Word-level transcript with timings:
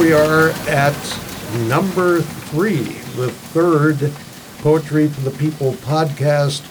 We 0.00 0.14
are 0.14 0.48
at 0.66 0.96
number 1.68 2.22
three, 2.22 2.84
the 3.16 3.30
third 3.30 4.10
Poetry 4.62 5.08
for 5.08 5.20
the 5.20 5.30
People 5.32 5.74
podcast. 5.74 6.64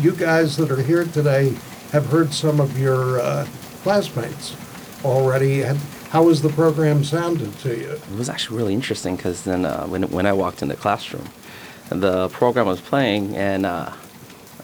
You 0.00 0.12
guys 0.12 0.56
that 0.58 0.70
are 0.70 0.80
here 0.80 1.04
today 1.04 1.56
have 1.90 2.06
heard 2.06 2.32
some 2.32 2.60
of 2.60 2.78
your 2.78 3.18
uh, 3.18 3.48
classmates 3.82 4.56
already. 5.04 5.64
And 5.64 5.76
how 6.10 6.28
has 6.28 6.40
the 6.40 6.50
program 6.50 7.02
sounded 7.02 7.52
to 7.58 7.76
you? 7.76 7.90
It 7.90 8.16
was 8.16 8.28
actually 8.28 8.58
really 8.58 8.74
interesting 8.74 9.16
because 9.16 9.42
then 9.42 9.64
uh, 9.64 9.88
when, 9.88 10.04
when 10.10 10.24
I 10.24 10.32
walked 10.32 10.62
in 10.62 10.68
the 10.68 10.76
classroom, 10.76 11.28
the 11.88 12.28
program 12.28 12.66
was 12.66 12.80
playing 12.80 13.34
and 13.36 13.66
uh, 13.66 13.92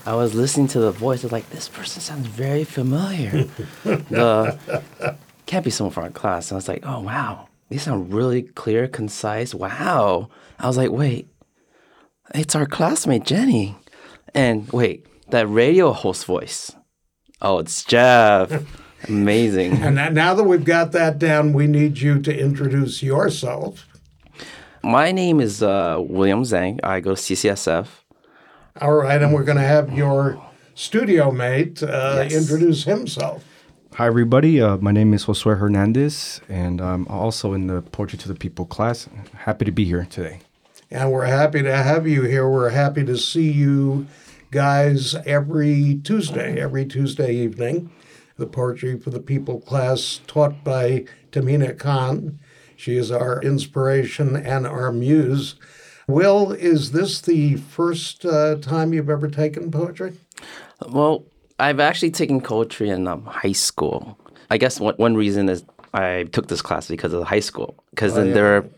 I 0.07 0.15
was 0.15 0.37
listening 0.37 0.69
to 0.69 0.79
the 0.79 0.93
voice. 0.93 1.25
I 1.25 1.27
was 1.27 1.33
like, 1.33 1.51
this 1.51 1.69
person 1.69 2.01
sounds 2.01 2.29
very 2.29 2.63
familiar. 2.63 3.49
the, 3.85 5.17
can't 5.47 5.65
be 5.65 5.73
someone 5.73 5.93
from 5.93 6.05
our 6.05 6.11
class. 6.11 6.53
And 6.53 6.55
I 6.55 6.59
was 6.59 6.69
like, 6.69 6.85
oh, 6.87 7.01
wow. 7.01 7.49
These 7.75 7.83
sound 7.83 8.15
really 8.15 8.43
clear, 8.43 8.87
concise. 8.87 9.53
Wow. 9.53 10.29
I 10.61 10.69
was 10.69 10.77
like, 10.77 10.93
wait, 10.93 11.27
it's 12.33 12.55
our 12.55 12.67
classmate, 12.67 13.25
Jenny. 13.25 13.75
And 14.33 14.71
wait, 14.71 15.09
that 15.31 15.49
radio 15.49 15.91
host 15.91 16.25
voice. 16.25 16.71
Oh, 17.43 17.59
it's 17.59 17.83
Jeff. 17.83 18.65
Amazing. 19.09 19.73
And 19.83 19.99
that- 19.99 20.13
now 20.13 20.35
that 20.35 20.45
we've 20.45 20.65
got 20.65 20.93
that 20.93 21.19
down, 21.19 21.53
we 21.53 21.67
need 21.67 21.99
you 21.99 22.21
to 22.23 22.33
introduce 22.39 23.03
yourself. 23.03 23.89
My 24.85 25.11
name 25.11 25.41
is 25.41 25.61
uh, 25.61 25.97
William 25.99 26.45
Zhang. 26.45 26.79
I 26.85 27.01
go 27.01 27.17
to 27.17 27.21
CCSF. 27.21 27.89
All 28.81 28.93
right, 28.95 29.21
and 29.21 29.35
we're 29.35 29.43
going 29.43 29.59
to 29.59 29.65
have 29.65 29.93
your 29.93 30.41
studio 30.77 31.33
mate 31.33 31.83
uh, 31.83 32.25
Yes. 32.29 32.35
introduce 32.35 32.85
himself. 32.85 33.43
Hi, 33.97 34.09
everybody. 34.09 34.61
Uh, 34.61 34.77
my 34.79 34.91
name 34.91 35.15
is 35.15 35.27
Josue 35.27 35.57
Hernandez, 35.57 36.41
and 36.49 36.81
I'm 36.81 37.07
also 37.07 37.53
in 37.53 37.69
the 37.69 37.81
Poetry 37.81 38.19
to 38.19 38.27
the 38.27 38.35
People 38.35 38.67
class. 38.67 39.09
Happy 39.37 39.65
to 39.67 39.71
be 39.71 39.85
here 39.85 40.05
today. 40.11 40.41
And 40.91 41.13
we're 41.13 41.27
happy 41.27 41.63
to 41.63 41.77
have 41.77 42.05
you 42.05 42.23
here. 42.23 42.49
We're 42.49 42.71
happy 42.71 43.05
to 43.05 43.17
see 43.17 43.53
you 43.53 44.09
guys 44.51 45.15
every 45.25 46.01
Tuesday, 46.03 46.61
every 46.61 46.87
Tuesday 46.87 47.37
evening. 47.37 47.93
The 48.37 48.49
Poetry 48.49 48.99
for 48.99 49.11
the 49.11 49.21
People 49.21 49.61
class 49.61 50.21
taught 50.27 50.65
by 50.65 51.05
Tamina 51.31 51.79
Khan. 51.79 52.41
She 52.75 52.97
is 52.97 53.13
our 53.13 53.41
inspiration 53.43 54.35
and 54.35 54.67
our 54.67 54.91
muse. 54.91 55.55
Will, 56.09 56.51
is 56.51 56.91
this 56.91 57.21
the 57.21 57.59
first 57.59 58.25
uh, 58.25 58.57
time 58.57 58.93
you've 58.93 59.09
ever 59.09 59.29
taken 59.29 59.71
poetry? 59.71 60.15
Well, 60.85 61.27
I've 61.59 61.81
actually 61.81 62.11
taken 62.11 62.41
poetry 62.41 62.91
in 62.91 63.07
um, 63.07 63.25
high 63.25 63.53
school. 63.53 64.19
I 64.51 64.59
guess 64.59 64.81
one, 64.81 64.95
one 64.97 65.15
reason 65.17 65.49
is 65.49 65.65
I 65.93 66.25
took 66.33 66.49
this 66.49 66.63
class 66.63 66.89
because 66.89 67.13
of 67.13 67.25
high 67.25 67.41
school. 67.41 67.77
Because 67.91 68.15
then 68.15 68.33
there 68.33 68.57
are, 68.57 68.69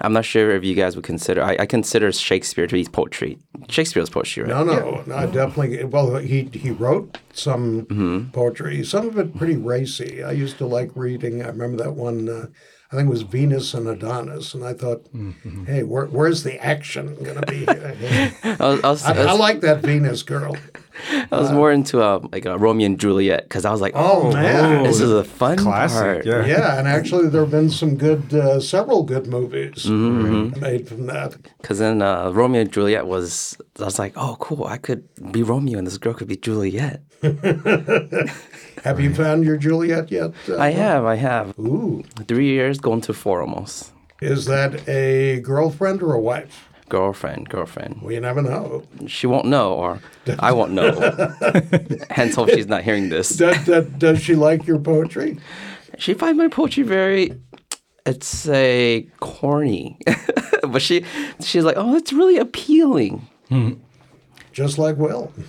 I'm 0.00 0.12
not 0.12 0.24
sure 0.24 0.50
if 0.50 0.64
you 0.64 0.74
guys 0.74 0.96
would 0.96 1.04
consider, 1.04 1.42
I, 1.42 1.56
I 1.60 1.66
consider 1.66 2.10
Shakespeare 2.10 2.66
to 2.66 2.72
be 2.72 2.84
poetry. 2.84 3.38
Shakespeare 3.68 4.00
was 4.02 4.10
poetry, 4.10 4.42
right? 4.42 4.48
No, 4.50 4.64
no, 4.64 5.02
no, 5.06 5.26
definitely. 5.30 5.84
Well, 5.84 6.16
he 6.16 6.44
he 6.52 6.70
wrote 6.70 7.18
some 7.32 8.30
poetry. 8.32 8.84
Some 8.84 9.06
of 9.08 9.18
it 9.18 9.36
pretty 9.36 9.56
racy. 9.56 10.22
I 10.22 10.32
used 10.32 10.58
to 10.58 10.66
like 10.66 10.90
reading. 10.94 11.42
I 11.42 11.48
remember 11.48 11.82
that 11.84 11.92
one. 11.92 12.28
Uh, 12.28 12.46
I 12.90 12.96
think 12.96 13.08
it 13.08 13.10
was 13.10 13.20
Venus 13.22 13.74
and 13.74 13.86
Adonis, 13.86 14.54
and 14.54 14.64
I 14.64 14.72
thought, 14.72 15.06
hey, 15.66 15.82
where, 15.82 16.06
where's 16.06 16.42
the 16.42 16.58
action 16.64 17.16
going 17.22 17.38
to 17.38 17.46
be? 17.46 17.68
I 17.68 18.56
was, 18.58 18.80
I 18.82 18.88
was, 18.90 19.04
I, 19.04 19.12
I 19.12 19.26
I 19.26 19.32
like 19.32 19.60
that 19.60 19.82
Venus 19.82 20.22
girl. 20.22 20.56
I 21.32 21.38
was 21.38 21.50
more 21.52 21.70
into 21.72 22.02
uh, 22.02 22.20
like 22.32 22.46
uh, 22.46 22.58
Romeo 22.58 22.86
and 22.86 22.98
Juliet 22.98 23.42
because 23.44 23.64
I 23.64 23.70
was 23.70 23.80
like, 23.80 23.92
Oh, 23.94 24.28
oh, 24.28 24.32
man. 24.32 24.82
this 24.84 25.00
is 25.00 25.10
a 25.10 25.24
fun 25.24 25.56
Classic, 25.58 26.00
part. 26.00 26.26
yeah. 26.26 26.44
Yeah, 26.46 26.78
and 26.78 26.86
actually, 26.88 27.28
there 27.28 27.42
have 27.42 27.50
been 27.50 27.70
some 27.70 27.96
good, 27.96 28.32
uh, 28.34 28.60
several 28.60 29.02
good 29.04 29.26
movies 29.26 29.86
made 29.86 30.88
from 30.88 31.06
that. 31.06 31.36
Because 31.60 31.78
then 31.78 32.02
uh, 32.02 32.30
Romeo 32.30 32.60
and 32.62 32.72
Juliet 32.72 33.06
was, 33.06 33.56
I 33.80 33.84
was 33.84 33.98
like, 33.98 34.12
oh, 34.16 34.36
cool, 34.40 34.64
I 34.64 34.78
could 34.78 35.08
be 35.32 35.42
Romeo 35.42 35.78
and 35.78 35.86
this 35.86 35.98
girl 35.98 36.14
could 36.14 36.28
be 36.28 36.36
Juliet. 36.36 37.02
Have 38.84 39.00
you 39.00 39.12
found 39.14 39.44
your 39.44 39.56
Juliet 39.56 40.10
yet? 40.10 40.32
Uh, 40.48 40.58
I 40.58 40.70
have, 40.70 41.04
I 41.04 41.16
have. 41.16 41.58
Ooh, 41.58 42.02
Three 42.26 42.46
years, 42.46 42.78
going 42.78 43.00
to 43.02 43.12
four 43.12 43.40
almost. 43.42 43.92
is 44.22 44.46
that 44.46 44.88
a 44.88 45.40
girlfriend 45.40 46.02
or 46.02 46.14
a 46.14 46.20
wife? 46.20 46.67
Girlfriend, 46.88 47.48
girlfriend. 47.50 48.00
We 48.02 48.18
never 48.18 48.40
know. 48.40 48.82
She 49.06 49.26
won't 49.26 49.46
know, 49.46 49.74
or 49.74 50.00
I 50.38 50.52
won't 50.52 50.72
know. 50.72 50.92
Hence, 52.10 52.34
hope 52.34 52.48
she's 52.50 52.66
not 52.66 52.82
hearing 52.82 53.10
this. 53.10 53.30
Does, 53.30 53.64
does, 53.66 53.86
does 53.98 54.22
she 54.22 54.34
like 54.34 54.66
your 54.66 54.78
poetry? 54.78 55.38
She 55.98 56.14
finds 56.14 56.38
my 56.38 56.48
poetry 56.48 56.84
very, 56.84 57.34
it's 58.06 58.48
a 58.48 59.06
corny, 59.20 59.98
but 60.68 60.80
she 60.80 61.04
she's 61.40 61.64
like, 61.64 61.76
oh, 61.76 61.94
it's 61.96 62.12
really 62.12 62.38
appealing. 62.38 63.28
just 64.52 64.78
like 64.78 64.96
Will. 64.96 65.32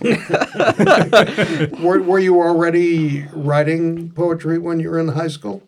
were, 1.82 2.02
were 2.02 2.18
you 2.18 2.40
already 2.40 3.26
writing 3.32 4.10
poetry 4.10 4.58
when 4.58 4.78
you 4.80 4.90
were 4.90 4.98
in 4.98 5.08
high 5.08 5.28
school? 5.28 5.62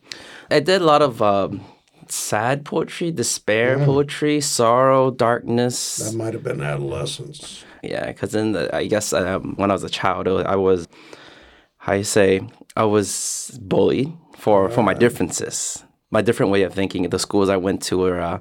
I 0.50 0.60
did 0.60 0.82
a 0.82 0.84
lot 0.84 1.00
of 1.00 1.22
um, 1.22 1.64
sad 2.12 2.64
poetry, 2.64 3.10
despair 3.10 3.78
poetry, 3.84 4.40
sorrow, 4.40 5.10
darkness. 5.10 5.96
That 5.96 6.16
might 6.16 6.34
have 6.34 6.42
been 6.42 6.60
adolescence. 6.60 7.64
Yeah, 7.82 8.06
because 8.06 8.32
then 8.32 8.52
the, 8.52 8.74
I 8.74 8.86
guess 8.86 9.12
um, 9.12 9.54
when 9.56 9.70
I 9.70 9.74
was 9.74 9.82
a 9.82 9.88
child, 9.88 10.28
I 10.28 10.56
was, 10.56 10.86
how 11.78 11.94
you 11.94 12.04
say, 12.04 12.40
I 12.76 12.84
was 12.84 13.58
bullied 13.62 14.12
for 14.36 14.68
for 14.70 14.82
my 14.82 14.94
differences, 14.94 15.84
my 16.10 16.22
different 16.22 16.52
way 16.52 16.62
of 16.62 16.72
thinking. 16.72 17.08
The 17.08 17.18
schools 17.18 17.48
I 17.48 17.56
went 17.56 17.82
to 17.84 17.98
were 17.98 18.20
uh, 18.20 18.38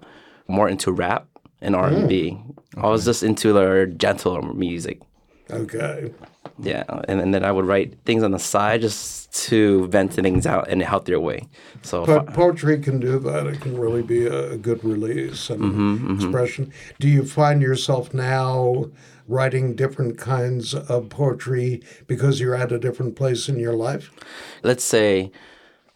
more 0.48 0.70
into 0.70 0.92
rap 0.92 1.28
and 1.62 1.76
R 1.76 1.88
and 1.88 2.08
B. 2.08 2.38
I 2.78 2.88
was 2.88 3.06
just 3.06 3.24
into 3.24 3.54
their 3.54 3.86
gentler 3.86 4.42
music. 4.54 5.00
Okay. 5.52 6.14
Yeah, 6.60 6.84
and, 7.08 7.22
and 7.22 7.34
then 7.34 7.44
I 7.44 7.52
would 7.52 7.66
write 7.66 7.98
things 8.06 8.24
on 8.24 8.32
the 8.32 8.40
side 8.40 8.82
just 8.82 9.34
to 9.48 9.88
vent 9.88 10.14
things 10.14 10.46
out 10.46 10.68
in 10.68 10.82
a 10.82 10.86
healthier 10.86 11.20
way. 11.20 11.48
So 11.82 12.04
I- 12.04 12.06
But 12.06 12.34
poetry 12.34 12.80
can 12.80 13.00
do 13.00 13.18
that. 13.20 13.48
It 13.48 13.62
can 13.62 13.80
really 13.80 14.02
be 14.02 14.26
a, 14.26 14.52
a 14.52 14.58
good 14.58 14.84
release 14.84 15.50
and 15.50 15.62
mm-hmm, 15.62 15.96
mm-hmm. 15.96 16.16
expression. 16.16 16.74
Do 17.00 17.08
you 17.08 17.26
find 17.26 17.62
yourself 17.62 18.14
now 18.14 18.90
writing 19.28 19.76
different 19.76 20.18
kinds 20.18 20.74
of 20.74 21.10
poetry 21.10 21.82
because 22.08 22.40
you're 22.40 22.56
at 22.56 22.72
a 22.72 22.80
different 22.80 23.16
place 23.16 23.48
in 23.48 23.60
your 23.60 23.74
life? 23.74 24.12
let's 24.64 24.84
say 24.84 25.32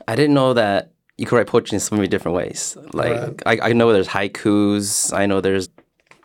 I 0.08 0.16
didn't 0.16 0.34
know 0.34 0.54
that 0.54 0.92
you 1.18 1.26
could 1.26 1.38
write 1.38 1.48
poetry 1.48 1.76
in 1.76 1.80
so 1.80 1.96
many 1.96 2.08
different 2.08 2.36
ways. 2.36 2.78
Like 2.94 3.42
I, 3.46 3.60
I 3.70 3.74
know 3.74 3.94
there's 3.94 4.08
haikus. 4.08 5.14
I 5.14 5.26
know 5.26 5.42
there's, 5.42 5.70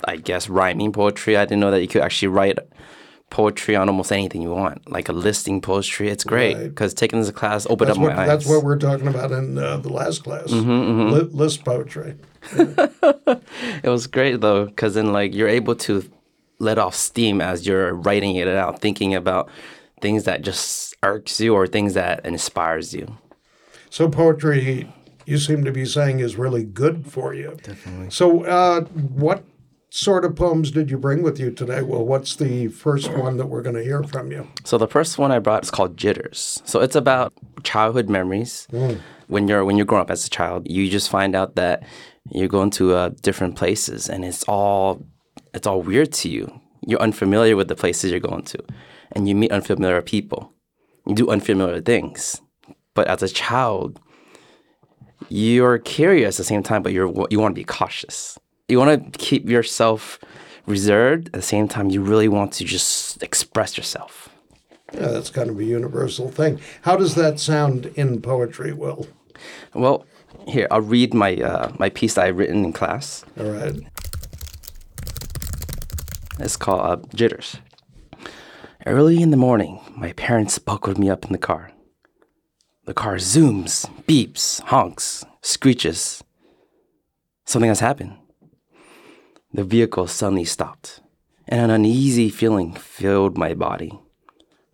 I 0.04 0.16
guess, 0.16 0.48
rhyming 0.48 0.92
poetry. 0.92 1.36
I 1.36 1.44
didn't 1.44 1.60
know 1.60 1.70
that 1.70 1.80
you 1.80 1.88
could 1.88 2.02
actually 2.02 2.28
write 2.28 2.58
poetry 3.30 3.76
on 3.76 3.88
almost 3.88 4.12
anything 4.12 4.42
you 4.42 4.50
want, 4.50 4.91
like 4.91 5.08
a 5.08 5.12
listing 5.12 5.60
poetry. 5.60 6.08
It's 6.10 6.24
great 6.24 6.56
Right. 6.56 6.68
because 6.68 6.92
taking 6.92 7.20
this 7.20 7.30
class 7.30 7.64
opened 7.70 7.88
That's 7.88 7.98
up 7.98 8.02
what 8.04 8.16
my 8.16 8.26
that's 8.26 8.46
what 8.46 8.64
we're 8.64 8.76
talking 8.78 9.06
about 9.08 9.30
in 9.32 9.56
uh, 9.56 9.76
the 9.78 9.88
last 9.92 10.24
class. 10.24 10.50
Li- 10.50 11.28
list 11.32 11.64
poetry. 11.64 12.16
it 12.52 13.84
was 13.84 14.06
great 14.06 14.41
though 14.41 14.66
because 14.66 14.94
then 14.94 15.12
like 15.12 15.34
you're 15.34 15.48
able 15.48 15.74
to 15.76 16.02
let 16.58 16.78
off 16.78 16.94
steam 16.94 17.41
as 17.41 17.66
you're 17.66 17.94
writing 17.94 18.36
it 18.36 18.48
out, 18.48 18.80
thinking 18.80 19.14
about 19.14 19.48
things 20.02 20.24
that 20.24 20.42
just 20.42 20.94
irks 21.02 21.41
you 21.41 21.54
or 21.54 21.66
things 21.66 21.94
that 21.94 22.24
inspires 22.26 22.92
you. 22.92 23.16
So 23.88 24.09
poetry, 24.09 24.92
you 25.24 25.38
seem 25.38 25.65
to 25.65 25.72
be 25.72 25.84
saying, 25.84 26.21
is 26.21 26.36
really 26.36 26.65
good 26.65 27.06
for 27.06 27.34
you. 27.34 27.56
Definitely. 27.62 28.10
So, 28.10 28.44
uh, 28.44 28.83
what 28.84 29.42
sort 29.91 30.25
of 30.25 30.37
poems 30.37 30.71
did 30.71 30.91
you 30.91 30.97
bring 30.97 31.22
with 31.22 31.39
you 31.39 31.51
today? 31.51 31.83
Well, 31.83 32.04
what's 32.04 32.37
the 32.37 32.69
first 32.69 33.10
one 33.13 33.37
that 33.37 33.47
we're 33.47 33.63
going 33.63 33.77
to 33.77 33.83
hear 33.83 34.03
from 34.04 34.31
you? 34.33 34.48
So 34.65 34.78
the 34.78 34.87
first 34.87 35.19
one 35.19 35.33
I 35.33 35.39
brought 35.41 35.65
is 35.65 35.71
called 35.71 35.97
Jitters. 35.97 36.63
So 36.65 36.81
it's 36.81 36.97
about 36.97 37.33
childhood 37.65 38.09
memories. 38.09 38.66
When 39.27 39.47
you're 39.47 39.65
when 39.65 39.77
you're 39.77 39.87
growing 39.87 40.03
up 40.03 40.10
as 40.10 40.27
a 40.27 40.31
child, 40.31 40.69
you 40.69 40.89
just 40.89 41.10
find 41.10 41.37
out 41.37 41.57
that 41.57 41.84
you're 42.33 42.48
going 42.48 42.71
to 42.71 42.95
uh, 42.95 43.10
different 43.22 43.57
places, 43.57 44.09
and 44.09 44.25
it's 44.25 44.42
all 44.45 45.07
it's 45.54 45.66
all 45.66 45.83
weird 45.83 46.13
to 46.15 46.28
you. 46.28 46.60
You're 46.86 47.01
unfamiliar 47.01 47.57
with 47.57 47.69
the 47.69 47.77
places 47.77 48.10
you're 48.10 48.21
going 48.21 48.43
to, 48.45 48.59
and 49.13 49.28
you 49.28 49.34
meet 49.34 49.53
unfamiliar 49.53 50.03
people. 50.03 50.53
You 51.07 51.15
do 51.15 51.31
unfamiliar 51.31 51.81
things, 51.81 52.41
but 52.95 53.07
as 53.07 53.22
a 53.22 53.28
child, 53.28 54.01
you're 55.28 55.78
curious 55.78 56.36
at 56.36 56.39
the 56.39 56.45
same 56.45 56.63
time, 56.63 56.83
but 56.83 56.93
you're 56.93 57.13
you 57.31 57.39
want 57.39 57.54
to 57.54 57.60
be 57.60 57.65
cautious. 57.65 58.39
You 58.71 58.78
want 58.78 59.13
to 59.13 59.19
keep 59.19 59.49
yourself 59.49 60.21
reserved. 60.65 61.27
At 61.28 61.33
the 61.33 61.43
same 61.43 61.67
time, 61.67 61.91
you 61.91 62.01
really 62.03 62.28
want 62.28 62.53
to 62.55 62.65
just 62.65 63.21
express 63.22 63.77
yourself. 63.77 64.28
Yeah, 64.95 65.09
that's 65.09 65.31
kind 65.31 65.51
of 65.51 65.59
a 65.59 65.65
universal 65.65 66.31
thing. 66.31 66.61
How 66.83 66.97
does 66.97 67.17
that 67.17 67.41
sound 67.41 67.87
in 67.97 68.22
poetry, 68.22 68.72
Will? 68.72 69.09
Well, 69.75 70.07
here 70.47 70.69
I'll 70.71 70.81
read 70.81 71.15
my 71.15 71.37
uh, 71.37 71.72
my 71.78 71.91
piece 71.91 72.15
that 72.15 72.27
I've 72.27 72.39
written 72.39 72.65
in 72.65 72.72
class. 72.72 73.25
All 73.39 73.51
right. 73.51 73.75
It's 76.39 76.57
called 76.57 76.81
uh, 76.81 76.97
Jitters. 77.15 77.57
Early 78.87 79.21
in 79.21 79.31
the 79.31 79.37
morning, 79.37 79.81
my 79.97 80.13
parents 80.13 80.59
buckled 80.59 80.99
me 80.99 81.11
up 81.11 81.25
in 81.25 81.33
the 81.33 81.39
car. 81.39 81.71
The 82.84 82.95
car 82.95 83.17
zooms, 83.17 83.87
beeps, 84.07 84.63
honks, 84.63 85.25
screeches. 85.43 86.25
Something 87.45 87.69
has 87.69 87.81
happened. 87.81 88.17
The 89.52 89.64
vehicle 89.64 90.06
suddenly 90.06 90.44
stopped, 90.44 91.00
and 91.48 91.60
an 91.60 91.70
uneasy 91.70 92.30
feeling 92.30 92.72
filled 92.72 93.36
my 93.36 93.52
body. 93.52 93.98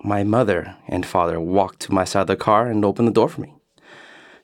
My 0.05 0.23
mother 0.23 0.77
and 0.87 1.07
father 1.07 1.41
walked 1.41 1.81
to 1.81 1.95
my 1.95 2.05
side 2.05 2.23
of 2.23 2.27
the 2.27 2.37
car 2.37 2.67
and 2.67 2.85
opened 2.85 3.09
the 3.09 3.13
door 3.13 3.31
for 3.31 3.41
me. 3.41 3.55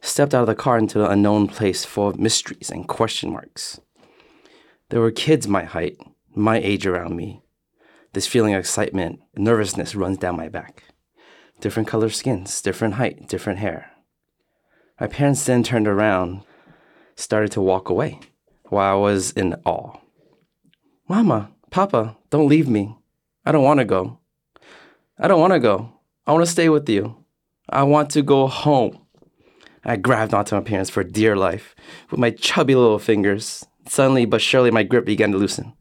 Stepped 0.00 0.34
out 0.34 0.40
of 0.40 0.46
the 0.46 0.54
car 0.54 0.78
into 0.78 1.04
an 1.04 1.10
unknown 1.10 1.48
place 1.48 1.84
full 1.84 2.08
of 2.08 2.18
mysteries 2.18 2.70
and 2.70 2.88
question 2.88 3.30
marks. 3.30 3.78
There 4.88 5.00
were 5.00 5.10
kids 5.10 5.46
my 5.46 5.64
height, 5.64 5.98
my 6.34 6.56
age 6.56 6.86
around 6.86 7.14
me. 7.14 7.42
This 8.14 8.26
feeling 8.26 8.54
of 8.54 8.60
excitement, 8.60 9.20
nervousness 9.36 9.94
runs 9.94 10.16
down 10.16 10.36
my 10.36 10.48
back. 10.48 10.84
Different 11.60 11.88
color 11.88 12.08
skins, 12.08 12.60
different 12.62 12.94
height, 12.94 13.28
different 13.28 13.58
hair. 13.58 13.90
My 14.98 15.08
parents 15.08 15.44
then 15.44 15.62
turned 15.62 15.86
around, 15.86 16.40
started 17.16 17.52
to 17.52 17.60
walk 17.60 17.90
away, 17.90 18.20
while 18.70 18.96
I 18.96 18.98
was 18.98 19.30
in 19.32 19.56
awe. 19.66 19.98
Mama, 21.12 21.50
Papa, 21.70 22.16
don't 22.30 22.48
leave 22.48 22.66
me. 22.66 22.96
I 23.44 23.52
don't 23.52 23.64
want 23.64 23.80
to 23.80 23.84
go. 23.84 24.18
I 25.18 25.28
don't 25.28 25.40
want 25.40 25.52
to 25.52 25.60
go. 25.60 25.92
I 26.26 26.32
want 26.32 26.42
to 26.42 26.50
stay 26.50 26.70
with 26.70 26.88
you. 26.88 27.14
I 27.68 27.82
want 27.82 28.08
to 28.12 28.22
go 28.22 28.46
home. 28.46 28.98
I 29.84 29.96
grabbed 29.96 30.32
onto 30.32 30.54
my 30.54 30.62
parents 30.62 30.88
for 30.88 31.04
dear 31.04 31.36
life 31.36 31.74
with 32.10 32.18
my 32.18 32.30
chubby 32.30 32.74
little 32.74 32.98
fingers. 32.98 33.66
Suddenly 33.86 34.24
but 34.24 34.40
surely, 34.40 34.70
my 34.70 34.84
grip 34.84 35.04
began 35.04 35.32
to 35.32 35.36
loosen. 35.36 35.74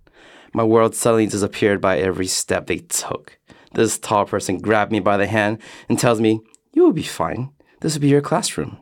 My 0.53 0.65
world 0.65 0.95
suddenly 0.95 1.27
disappeared 1.27 1.79
by 1.79 1.97
every 1.97 2.27
step 2.27 2.67
they 2.67 2.79
took. 2.79 3.39
This 3.73 3.97
tall 3.97 4.25
person 4.25 4.57
grabbed 4.57 4.91
me 4.91 4.99
by 4.99 5.15
the 5.15 5.27
hand 5.27 5.59
and 5.87 5.97
tells 5.97 6.19
me, 6.19 6.41
You 6.73 6.83
will 6.83 6.91
be 6.91 7.03
fine. 7.03 7.53
This 7.79 7.93
will 7.93 8.01
be 8.01 8.09
your 8.09 8.19
classroom. 8.19 8.79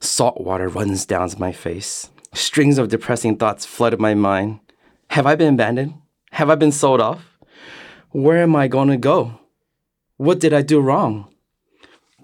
Salt 0.00 0.40
water 0.40 0.66
runs 0.66 1.06
down 1.06 1.30
my 1.38 1.52
face. 1.52 2.10
Strings 2.34 2.78
of 2.78 2.88
depressing 2.88 3.36
thoughts 3.36 3.64
flooded 3.64 4.00
my 4.00 4.14
mind. 4.14 4.58
Have 5.08 5.26
I 5.26 5.34
been 5.34 5.54
abandoned? 5.54 5.94
Have 6.32 6.50
I 6.50 6.54
been 6.54 6.72
sold 6.72 7.00
off? 7.00 7.38
Where 8.10 8.42
am 8.42 8.54
I 8.56 8.68
going 8.68 8.88
to 8.88 8.96
go? 8.96 9.40
What 10.16 10.40
did 10.40 10.52
I 10.52 10.62
do 10.62 10.80
wrong? 10.80 11.28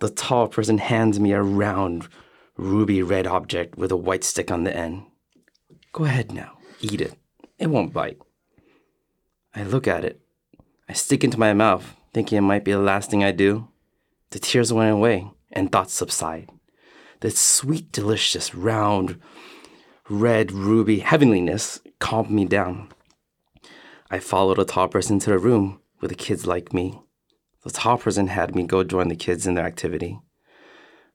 The 0.01 0.11
tall 0.11 0.49
person 0.49 0.79
hands 0.79 1.21
me 1.21 1.33
a 1.33 1.43
round, 1.43 2.09
ruby 2.57 3.03
red 3.03 3.27
object 3.27 3.77
with 3.77 3.93
a 3.93 3.97
white 3.97 4.25
stick 4.25 4.51
on 4.51 4.65
the 4.65 4.75
end. 4.75 5.05
Go 5.93 6.05
ahead 6.05 6.33
now, 6.33 6.59
eat 6.81 7.01
it. 7.01 7.15
It 7.59 7.69
won't 7.69 7.93
bite. 7.93 8.19
I 9.55 9.63
look 9.63 9.87
at 9.87 10.05
it. 10.05 10.21
I 10.89 10.95
stick 10.95 11.23
it 11.23 11.29
into 11.29 11.39
my 11.39 11.53
mouth, 11.53 11.95
thinking 12.13 12.39
it 12.39 12.43
might 12.43 12.65
be 12.65 12.73
the 12.73 12.79
last 12.79 13.11
thing 13.11 13.23
I 13.23 13.33
do. 13.33 13.69
The 14.31 14.39
tears 14.39 14.73
went 14.73 14.91
away 14.91 15.31
and 15.51 15.71
thoughts 15.71 15.93
subside. 15.93 16.51
The 17.21 17.31
sweet, 17.31 17.93
delicious, 17.93 18.55
round, 18.55 19.21
red 20.13 20.53
ruby 20.53 20.99
heavenliness 20.99 21.81
calmed 21.99 22.31
me 22.31 22.45
down. 22.45 22.89
I 24.11 24.19
followed 24.19 24.59
the 24.59 24.65
tall 24.65 24.89
person 24.89 25.19
to 25.21 25.31
the 25.31 25.39
room 25.39 25.81
with 26.01 26.11
the 26.11 26.17
kids 26.17 26.47
like 26.47 26.73
me. 26.73 27.01
The 27.65 27.71
tall 27.71 27.97
person 27.97 28.27
had 28.27 28.55
me 28.55 28.65
go 28.65 28.85
join 28.85 29.09
the 29.09 29.17
kids 29.17 29.47
in 29.47 29.55
their 29.55 29.65
activity. 29.65 30.21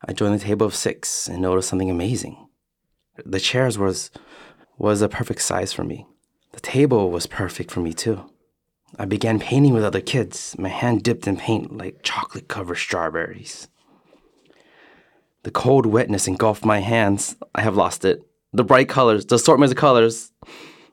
I 0.08 0.14
joined 0.14 0.40
the 0.40 0.44
table 0.44 0.66
of 0.66 0.76
six 0.76 1.28
and 1.28 1.42
noticed 1.42 1.70
something 1.70 1.92
amazing. 1.92 2.48
The 3.24 3.40
chairs 3.40 3.78
was 3.78 4.12
was 4.78 5.02
a 5.02 5.10
perfect 5.10 5.42
size 5.42 5.74
for 5.74 5.84
me. 5.84 6.06
The 6.54 6.60
table 6.60 7.10
was 7.12 7.28
perfect 7.28 7.72
for 7.72 7.80
me 7.80 7.94
too. 7.94 8.30
I 8.98 9.06
began 9.06 9.40
painting 9.40 9.74
with 9.74 9.84
other 9.84 10.02
kids, 10.02 10.56
my 10.58 10.70
hand 10.70 11.04
dipped 11.04 11.28
in 11.28 11.38
paint 11.38 11.78
like 11.78 12.04
chocolate 12.04 12.48
covered 12.48 12.76
strawberries. 12.76 13.68
The 15.44 15.52
cold 15.52 15.86
wetness 15.86 16.28
engulfed 16.28 16.66
my 16.66 16.80
hands. 16.80 17.36
I 17.56 17.62
have 17.62 17.78
lost 17.78 18.04
it. 18.04 18.27
The 18.58 18.64
bright 18.64 18.90
colors, 18.90 19.24
the 19.24 19.36
assortments 19.36 19.72
of 19.72 19.78
colors. 19.78 20.32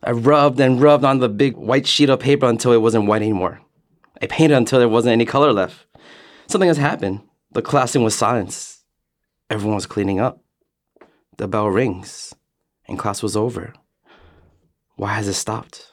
I 0.02 0.10
rubbed 0.10 0.60
and 0.60 0.82
rubbed 0.82 1.02
on 1.02 1.20
the 1.20 1.30
big 1.30 1.56
white 1.56 1.86
sheet 1.86 2.10
of 2.10 2.20
paper 2.20 2.44
until 2.44 2.72
it 2.72 2.82
wasn't 2.82 3.06
white 3.06 3.22
anymore. 3.22 3.62
I 4.20 4.26
painted 4.26 4.54
until 4.54 4.78
there 4.78 4.88
wasn't 4.88 5.14
any 5.14 5.24
color 5.24 5.50
left. 5.50 5.86
Something 6.46 6.68
has 6.68 6.76
happened. 6.76 7.22
The 7.52 7.62
classroom 7.62 8.04
was 8.04 8.14
silenced. 8.14 8.84
Everyone 9.48 9.76
was 9.76 9.86
cleaning 9.86 10.20
up. 10.20 10.42
The 11.38 11.48
bell 11.48 11.70
rings, 11.70 12.34
and 12.86 12.98
class 12.98 13.22
was 13.22 13.34
over. 13.34 13.72
Why 14.96 15.14
has 15.14 15.26
it 15.26 15.32
stopped? 15.32 15.90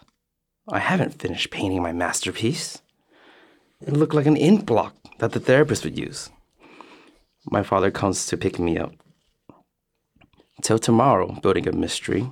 I 0.67 0.79
haven't 0.79 1.21
finished 1.21 1.51
painting 1.51 1.81
my 1.81 1.93
masterpiece. 1.93 2.81
It 3.79 3.93
looked 3.93 4.13
like 4.13 4.25
an 4.25 4.35
ink 4.35 4.65
block 4.65 4.93
that 5.19 5.31
the 5.31 5.39
therapist 5.39 5.85
would 5.85 5.97
use. 5.97 6.29
My 7.45 7.63
father 7.63 7.91
comes 7.91 8.25
to 8.25 8.35
pick 8.35 8.59
me 8.59 8.77
up. 8.77 8.93
Till 10.71 10.79
tomorrow, 10.79 11.37
building 11.41 11.67
a 11.67 11.73
mystery. 11.73 12.31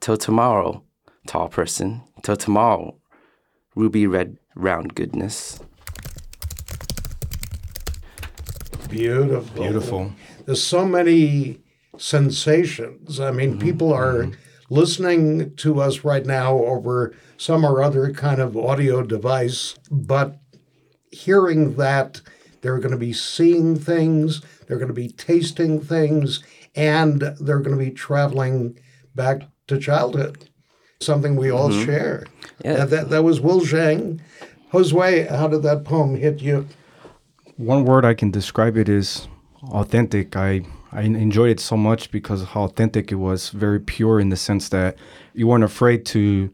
Till 0.00 0.18
tomorrow, 0.18 0.84
tall 1.26 1.48
person. 1.48 2.02
Till 2.22 2.36
tomorrow, 2.36 2.98
ruby 3.74 4.06
red 4.06 4.36
round 4.54 4.94
goodness. 4.94 5.58
Beautiful. 8.90 9.62
Beautiful. 9.62 10.12
There's 10.44 10.62
so 10.62 10.84
many 10.84 11.60
sensations. 11.96 13.18
I 13.18 13.30
mean, 13.30 13.52
mm-hmm. 13.52 13.60
people 13.60 13.90
are 13.90 14.24
mm-hmm. 14.24 14.34
listening 14.68 15.56
to 15.56 15.80
us 15.80 16.04
right 16.04 16.26
now 16.26 16.58
over 16.58 17.14
some 17.38 17.64
or 17.64 17.82
other 17.82 18.12
kind 18.12 18.42
of 18.42 18.54
audio 18.54 19.00
device, 19.02 19.76
but 19.90 20.36
hearing 21.10 21.76
that 21.76 22.20
they're 22.60 22.78
going 22.78 22.92
to 22.92 22.98
be 22.98 23.14
seeing 23.14 23.78
things, 23.78 24.42
they're 24.66 24.76
going 24.76 24.88
to 24.88 24.94
be 24.94 25.08
tasting 25.08 25.80
things, 25.80 26.44
and 26.74 27.20
they're 27.40 27.60
going 27.60 27.76
to 27.78 27.84
be 27.84 27.90
traveling 27.90 28.78
back 29.14 29.42
to 29.68 29.78
childhood. 29.78 30.48
Something 31.00 31.36
we 31.36 31.50
all 31.50 31.70
share. 31.70 32.26
Yeah. 32.64 32.74
That, 32.74 32.90
that, 32.90 33.10
that 33.10 33.24
was 33.24 33.40
Will 33.40 33.60
Zhang. 33.60 34.20
Josue, 34.72 35.28
how 35.28 35.48
did 35.48 35.62
that 35.64 35.84
poem 35.84 36.14
hit 36.16 36.40
you? 36.40 36.66
One 37.56 37.84
word 37.84 38.04
I 38.04 38.14
can 38.14 38.30
describe 38.30 38.76
it 38.76 38.88
is 38.88 39.28
authentic. 39.70 40.36
I 40.36 40.62
I 40.92 41.02
enjoyed 41.02 41.50
it 41.50 41.60
so 41.60 41.76
much 41.76 42.10
because 42.10 42.42
of 42.42 42.48
how 42.48 42.64
authentic 42.64 43.10
it 43.12 43.16
was. 43.16 43.50
Very 43.50 43.80
pure 43.80 44.20
in 44.20 44.28
the 44.28 44.36
sense 44.36 44.68
that 44.70 44.96
you 45.34 45.46
weren't 45.46 45.64
afraid 45.64 46.04
to 46.06 46.50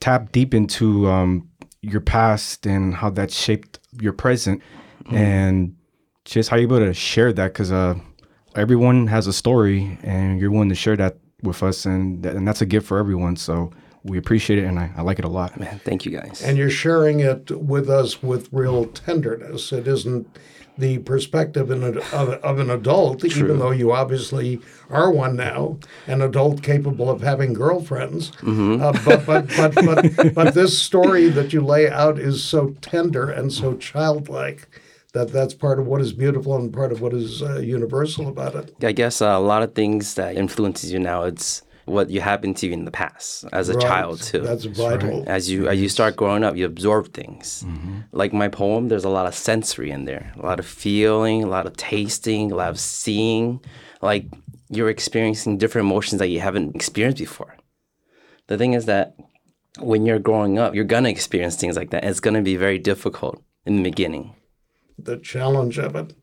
tap 0.00 0.32
deep 0.32 0.54
into 0.54 1.08
um, 1.08 1.48
your 1.80 2.00
past 2.00 2.66
and 2.66 2.94
how 2.94 3.10
that 3.10 3.30
shaped 3.30 3.78
your 4.00 4.12
present, 4.12 4.62
and 5.10 5.76
just 6.24 6.48
how 6.48 6.56
you're 6.56 6.64
able 6.64 6.78
to 6.78 6.94
share 6.94 7.32
that 7.32 7.52
because 7.52 7.72
uh, 7.72 7.94
everyone 8.54 9.06
has 9.06 9.26
a 9.26 9.32
story, 9.32 9.98
and 10.02 10.40
you're 10.40 10.50
willing 10.50 10.68
to 10.68 10.74
share 10.74 10.96
that 10.96 11.16
with 11.42 11.62
us, 11.62 11.86
and 11.86 12.22
that, 12.22 12.36
and 12.36 12.46
that's 12.46 12.60
a 12.60 12.66
gift 12.66 12.86
for 12.86 12.98
everyone. 12.98 13.36
So 13.36 13.70
we 14.04 14.18
appreciate 14.18 14.58
it, 14.58 14.64
and 14.64 14.78
I, 14.78 14.90
I 14.96 15.02
like 15.02 15.18
it 15.18 15.24
a 15.24 15.28
lot. 15.28 15.58
Man, 15.58 15.80
thank 15.84 16.04
you 16.04 16.12
guys. 16.12 16.42
And 16.42 16.58
you're 16.58 16.70
sharing 16.70 17.20
it 17.20 17.50
with 17.50 17.88
us 17.88 18.22
with 18.22 18.48
real 18.52 18.86
tenderness. 18.86 19.72
It 19.72 19.86
isn't 19.86 20.26
the 20.78 20.98
perspective 20.98 21.70
in 21.70 21.82
a, 21.82 21.98
of, 22.14 22.30
of 22.30 22.58
an 22.58 22.70
adult, 22.70 23.24
even 23.24 23.58
though 23.58 23.70
you 23.70 23.92
obviously 23.92 24.58
are 24.88 25.10
one 25.10 25.36
now, 25.36 25.78
an 26.06 26.22
adult 26.22 26.62
capable 26.62 27.10
of 27.10 27.20
having 27.20 27.52
girlfriends. 27.52 28.32
Uh, 28.80 28.92
but, 29.04 29.26
but, 29.26 29.48
but, 29.56 29.74
but, 29.74 30.34
but 30.34 30.54
this 30.54 30.78
story 30.78 31.28
that 31.28 31.52
you 31.52 31.60
lay 31.60 31.90
out 31.90 32.18
is 32.18 32.42
so 32.42 32.74
tender 32.80 33.28
and 33.30 33.52
so 33.52 33.76
childlike 33.76 34.66
that 35.12 35.28
that's 35.32 35.54
part 35.54 35.78
of 35.78 35.86
what 35.86 36.00
is 36.00 36.12
beautiful 36.12 36.56
and 36.56 36.72
part 36.72 36.92
of 36.92 37.00
what 37.00 37.12
is 37.12 37.42
uh, 37.42 37.58
universal 37.58 38.28
about 38.28 38.54
it. 38.54 38.74
I 38.82 38.92
guess 38.92 39.20
uh, 39.20 39.26
a 39.26 39.40
lot 39.40 39.62
of 39.62 39.74
things 39.74 40.14
that 40.14 40.36
influences 40.36 40.92
you 40.92 40.98
now, 40.98 41.24
it's 41.24 41.62
what 41.84 42.08
you 42.10 42.20
happened 42.20 42.56
to 42.58 42.66
you 42.68 42.72
in 42.72 42.84
the 42.84 42.90
past 42.92 43.44
as 43.52 43.68
a 43.68 43.74
Right. 43.74 43.82
child 43.82 44.22
too. 44.22 44.40
That's 44.40 44.64
vital. 44.64 45.24
as 45.26 45.50
you 45.50 45.68
as 45.68 45.80
you 45.82 45.88
start 45.88 46.16
growing 46.16 46.44
up, 46.44 46.56
you 46.56 46.64
absorb 46.64 47.12
things. 47.12 47.64
Like 48.12 48.32
my 48.32 48.48
poem, 48.48 48.88
there's 48.88 49.04
a 49.04 49.08
lot 49.18 49.26
of 49.26 49.34
sensory 49.34 49.90
in 49.90 50.04
there, 50.04 50.32
a 50.38 50.46
lot 50.46 50.58
of 50.60 50.66
feeling, 50.66 51.42
a 51.42 51.48
lot 51.48 51.66
of 51.66 51.76
tasting, 51.76 52.52
a 52.52 52.54
lot 52.54 52.70
of 52.70 52.78
seeing. 52.78 53.60
Like 54.00 54.26
you're 54.70 54.88
experiencing 54.90 55.58
different 55.58 55.86
emotions 55.86 56.18
that 56.20 56.28
you 56.28 56.40
haven't 56.40 56.74
experienced 56.74 57.18
before. 57.18 57.56
The 58.46 58.56
thing 58.56 58.72
is 58.74 58.86
that 58.86 59.16
when 59.80 60.06
you're 60.06 60.18
growing 60.18 60.58
up, 60.58 60.74
you're 60.74 60.84
gonna 60.84 61.08
experience 61.10 61.56
things 61.56 61.76
like 61.76 61.90
that. 61.90 62.04
It's 62.04 62.20
gonna 62.20 62.42
be 62.42 62.56
very 62.56 62.78
difficult 62.78 63.42
in 63.66 63.76
the 63.76 63.82
beginning. 63.82 64.34
The 64.98 65.16
challenge 65.18 65.78
of 65.78 65.96
it. 65.96 66.14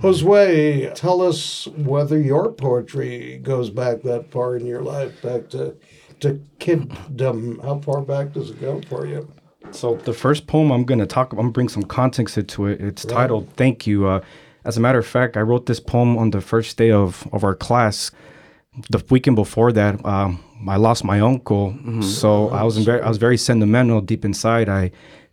Jose, 0.00 0.92
tell 0.94 1.20
us 1.22 1.68
whether 1.68 2.18
your 2.20 2.50
poetry 2.52 3.38
goes 3.42 3.70
back 3.70 4.02
that 4.02 4.30
far 4.30 4.56
in 4.56 4.66
your 4.66 4.82
life, 4.82 5.20
back 5.22 5.48
to 5.50 5.76
to 6.20 6.40
kiddom. 6.58 7.62
How 7.62 7.78
far 7.80 8.00
back 8.00 8.32
does 8.32 8.50
it 8.50 8.60
go 8.60 8.80
for 8.88 9.06
you? 9.06 9.32
So 9.70 9.96
the 9.96 10.12
first 10.12 10.46
poem 10.46 10.72
I'm 10.72 10.84
gonna 10.84 11.06
talk, 11.06 11.32
I'm 11.32 11.38
gonna 11.38 11.50
bring 11.50 11.68
some 11.68 11.84
context 11.84 12.36
into 12.36 12.66
it. 12.66 12.80
It's 12.80 13.04
titled 13.04 13.48
"Thank 13.56 13.86
You." 13.86 14.08
Uh, 14.08 14.20
as 14.64 14.76
a 14.76 14.80
matter 14.80 14.98
of 14.98 15.06
fact, 15.06 15.36
I 15.36 15.40
wrote 15.40 15.66
this 15.66 15.80
poem 15.80 16.16
on 16.18 16.30
the 16.30 16.40
first 16.40 16.76
day 16.76 16.90
of 16.90 17.26
of 17.32 17.44
our 17.44 17.54
class. 17.54 18.10
The 18.90 19.04
weekend 19.10 19.36
before 19.36 19.70
that, 19.72 20.04
um, 20.04 20.42
I 20.66 20.76
lost 20.76 21.04
my 21.04 21.20
uncle, 21.20 21.76
so 22.00 22.48
I 22.48 22.62
was 22.62 22.78
in 22.78 22.84
very, 22.84 23.02
I 23.02 23.08
was 23.08 23.18
very 23.18 23.36
sentimental 23.36 24.00
deep 24.00 24.24
inside. 24.24 24.68
I 24.68 24.90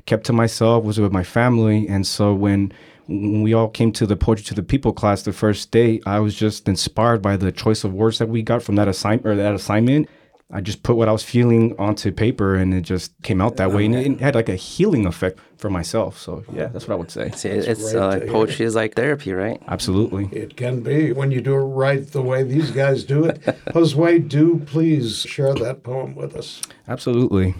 kept 0.09 0.25
to 0.25 0.33
myself, 0.33 0.83
was 0.83 0.99
with 0.99 1.11
my 1.11 1.23
family, 1.23 1.87
and 1.87 2.05
so 2.05 2.33
when 2.33 2.73
when 3.07 3.41
we 3.41 3.53
all 3.53 3.69
came 3.69 3.91
to 3.93 4.05
the 4.05 4.15
Poetry 4.15 4.43
to 4.45 4.53
the 4.53 4.63
People 4.63 4.93
class 4.93 5.23
the 5.23 5.33
first 5.33 5.71
day, 5.71 5.99
I 6.05 6.19
was 6.19 6.35
just 6.35 6.67
inspired 6.67 7.21
by 7.21 7.37
the 7.37 7.51
choice 7.51 7.83
of 7.83 7.93
words 7.93 8.19
that 8.19 8.29
we 8.29 8.43
got 8.43 8.61
from 8.61 8.75
that 8.75 8.87
assignment 8.87 9.25
or 9.25 9.35
that 9.35 9.55
assignment. 9.55 10.07
I 10.51 10.61
just 10.61 10.81
put 10.81 10.95
what 10.95 11.07
I 11.07 11.11
was 11.11 11.23
feeling 11.23 11.75
onto 11.77 12.11
paper 12.11 12.55
and 12.55 12.73
it 12.73 12.81
just 12.81 13.11
came 13.21 13.39
out 13.39 13.57
that 13.57 13.71
way. 13.71 13.85
And 13.85 13.95
it 13.95 14.19
had 14.19 14.33
like 14.33 14.49
a 14.49 14.55
healing 14.55 15.05
effect 15.05 15.39
for 15.57 15.69
myself. 15.69 16.17
So, 16.19 16.43
yeah, 16.51 16.67
that's 16.67 16.87
what 16.87 16.95
I 16.95 16.97
would 16.97 17.11
say. 17.11 17.29
See, 17.31 17.49
it's 17.49 17.91
great 17.93 17.95
uh, 17.95 18.19
poetry 18.31 18.65
is 18.65 18.73
like 18.75 18.95
therapy, 18.95 19.31
right? 19.31 19.61
Absolutely. 19.67 20.25
It 20.31 20.55
can 20.55 20.81
be 20.81 21.13
when 21.13 21.29
you 21.29 21.41
do 21.41 21.53
it 21.53 21.65
right 21.85 22.05
the 22.11 22.23
way 22.23 22.41
these 22.43 22.71
guys 22.71 23.03
do 23.03 23.25
it. 23.25 23.41
Josue, 23.73 24.27
do 24.27 24.59
please 24.65 25.21
share 25.21 25.53
that 25.53 25.83
poem 25.83 26.15
with 26.15 26.35
us. 26.35 26.61
Absolutely. 26.87 27.53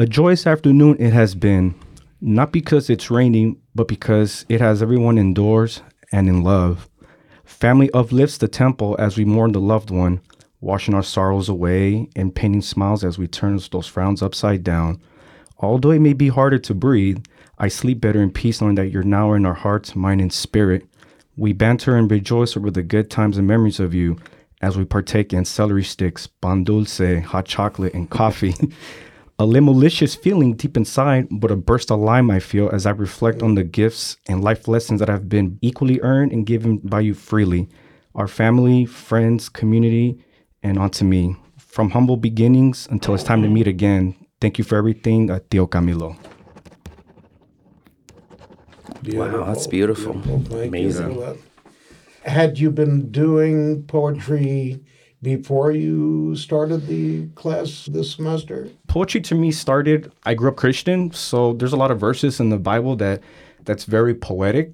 A 0.00 0.06
joyous 0.06 0.46
afternoon 0.46 0.96
it 0.98 1.12
has 1.12 1.34
been, 1.34 1.74
not 2.22 2.52
because 2.52 2.88
it's 2.88 3.10
raining, 3.10 3.60
but 3.74 3.86
because 3.86 4.46
it 4.48 4.58
has 4.58 4.80
everyone 4.80 5.18
indoors 5.18 5.82
and 6.10 6.26
in 6.26 6.42
love. 6.42 6.88
Family 7.44 7.90
uplifts 7.92 8.38
the 8.38 8.48
temple 8.48 8.96
as 8.98 9.18
we 9.18 9.26
mourn 9.26 9.52
the 9.52 9.60
loved 9.60 9.90
one, 9.90 10.22
washing 10.62 10.94
our 10.94 11.02
sorrows 11.02 11.50
away 11.50 12.08
and 12.16 12.34
painting 12.34 12.62
smiles 12.62 13.04
as 13.04 13.18
we 13.18 13.26
turn 13.26 13.60
those 13.70 13.86
frowns 13.86 14.22
upside 14.22 14.64
down. 14.64 15.02
Although 15.58 15.90
it 15.90 15.98
may 15.98 16.14
be 16.14 16.28
harder 16.28 16.58
to 16.60 16.74
breathe, 16.74 17.22
I 17.58 17.68
sleep 17.68 18.00
better 18.00 18.22
in 18.22 18.30
peace 18.30 18.62
knowing 18.62 18.76
that 18.76 18.88
you're 18.88 19.02
now 19.02 19.34
in 19.34 19.44
our 19.44 19.52
hearts, 19.52 19.94
mind, 19.94 20.22
and 20.22 20.32
spirit. 20.32 20.86
We 21.36 21.52
banter 21.52 21.98
and 21.98 22.10
rejoice 22.10 22.56
over 22.56 22.70
the 22.70 22.82
good 22.82 23.10
times 23.10 23.36
and 23.36 23.46
memories 23.46 23.78
of 23.78 23.92
you 23.92 24.16
as 24.62 24.78
we 24.78 24.86
partake 24.86 25.34
in 25.34 25.44
celery 25.44 25.84
sticks, 25.84 26.26
pan 26.26 26.64
dulce, 26.64 27.22
hot 27.22 27.44
chocolate, 27.44 27.92
and 27.92 28.08
coffee. 28.08 28.54
a 29.40 29.42
limolicious 29.42 30.14
feeling 30.14 30.52
deep 30.52 30.76
inside, 30.76 31.26
but 31.30 31.50
a 31.50 31.56
burst 31.56 31.90
of 31.90 31.98
lime 31.98 32.30
I 32.30 32.40
feel 32.40 32.68
as 32.68 32.84
I 32.84 32.90
reflect 32.90 33.42
on 33.42 33.54
the 33.54 33.64
gifts 33.64 34.18
and 34.28 34.44
life 34.44 34.68
lessons 34.68 35.00
that 35.00 35.08
have 35.08 35.30
been 35.30 35.58
equally 35.62 35.98
earned 36.02 36.30
and 36.30 36.44
given 36.44 36.76
by 36.76 37.00
you 37.00 37.14
freely. 37.14 37.66
Our 38.14 38.28
family, 38.28 38.84
friends, 38.84 39.48
community, 39.48 40.22
and 40.62 40.78
onto 40.78 41.06
me. 41.06 41.36
From 41.56 41.88
humble 41.88 42.18
beginnings 42.18 42.86
until 42.90 43.14
it's 43.14 43.24
time 43.24 43.40
to 43.40 43.48
meet 43.48 43.66
again. 43.66 44.14
Thank 44.42 44.58
you 44.58 44.64
for 44.64 44.76
everything, 44.76 45.30
uh, 45.30 45.40
Tio 45.48 45.66
Camilo. 45.66 46.18
Wow, 49.06 49.46
that's 49.46 49.66
beautiful. 49.66 50.20
Thank 50.20 50.68
Amazing. 50.68 51.12
you. 51.12 51.38
Had 52.24 52.58
you 52.58 52.70
been 52.70 53.10
doing 53.10 53.84
poetry 53.84 54.84
before 55.22 55.72
you 55.72 56.36
started 56.36 56.86
the 56.86 57.28
class 57.28 57.86
this 57.86 58.16
semester? 58.16 58.68
Poetry 58.90 59.20
to 59.20 59.34
me 59.34 59.52
started 59.52 60.10
i 60.24 60.34
grew 60.34 60.48
up 60.50 60.56
christian 60.56 61.12
so 61.12 61.52
there's 61.52 61.72
a 61.72 61.76
lot 61.76 61.90
of 61.90 61.98
verses 62.00 62.40
in 62.40 62.48
the 62.50 62.58
bible 62.58 62.96
that 62.96 63.22
that's 63.64 63.84
very 63.84 64.14
poetic. 64.14 64.72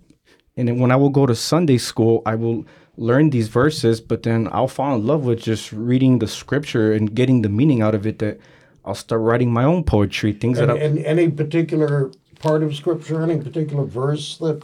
And 0.57 0.69
then 0.69 0.79
when 0.79 0.91
i 0.91 0.97
will 0.97 1.11
go 1.11 1.27
to 1.27 1.35
sunday 1.35 1.77
school 1.77 2.23
i 2.25 2.35
will 2.35 2.65
learn 2.97 3.29
these 3.29 3.49
verses 3.49 4.01
but 4.01 4.23
then 4.23 4.49
i'll 4.53 4.69
fall 4.69 4.95
in 4.95 5.07
love 5.07 5.25
with 5.25 5.41
just 5.43 5.71
reading 5.71 6.19
the 6.19 6.27
scripture 6.27 6.95
and 6.95 7.15
getting 7.15 7.43
the 7.43 7.51
meaning 7.51 7.83
out 7.83 7.95
of 7.95 8.07
it 8.07 8.19
that 8.21 8.41
i'll 8.87 8.95
start 8.95 9.21
writing 9.21 9.53
my 9.53 9.65
own 9.65 9.85
poetry 9.85 10.33
things 10.33 10.59
And, 10.59 10.71
that 10.71 10.79
I, 10.79 10.81
and 10.81 10.99
any 11.01 11.29
particular 11.29 12.11
part 12.39 12.63
of 12.63 12.75
scripture, 12.75 13.23
any 13.23 13.39
particular 13.39 13.85
verse 13.85 14.39
that 14.39 14.63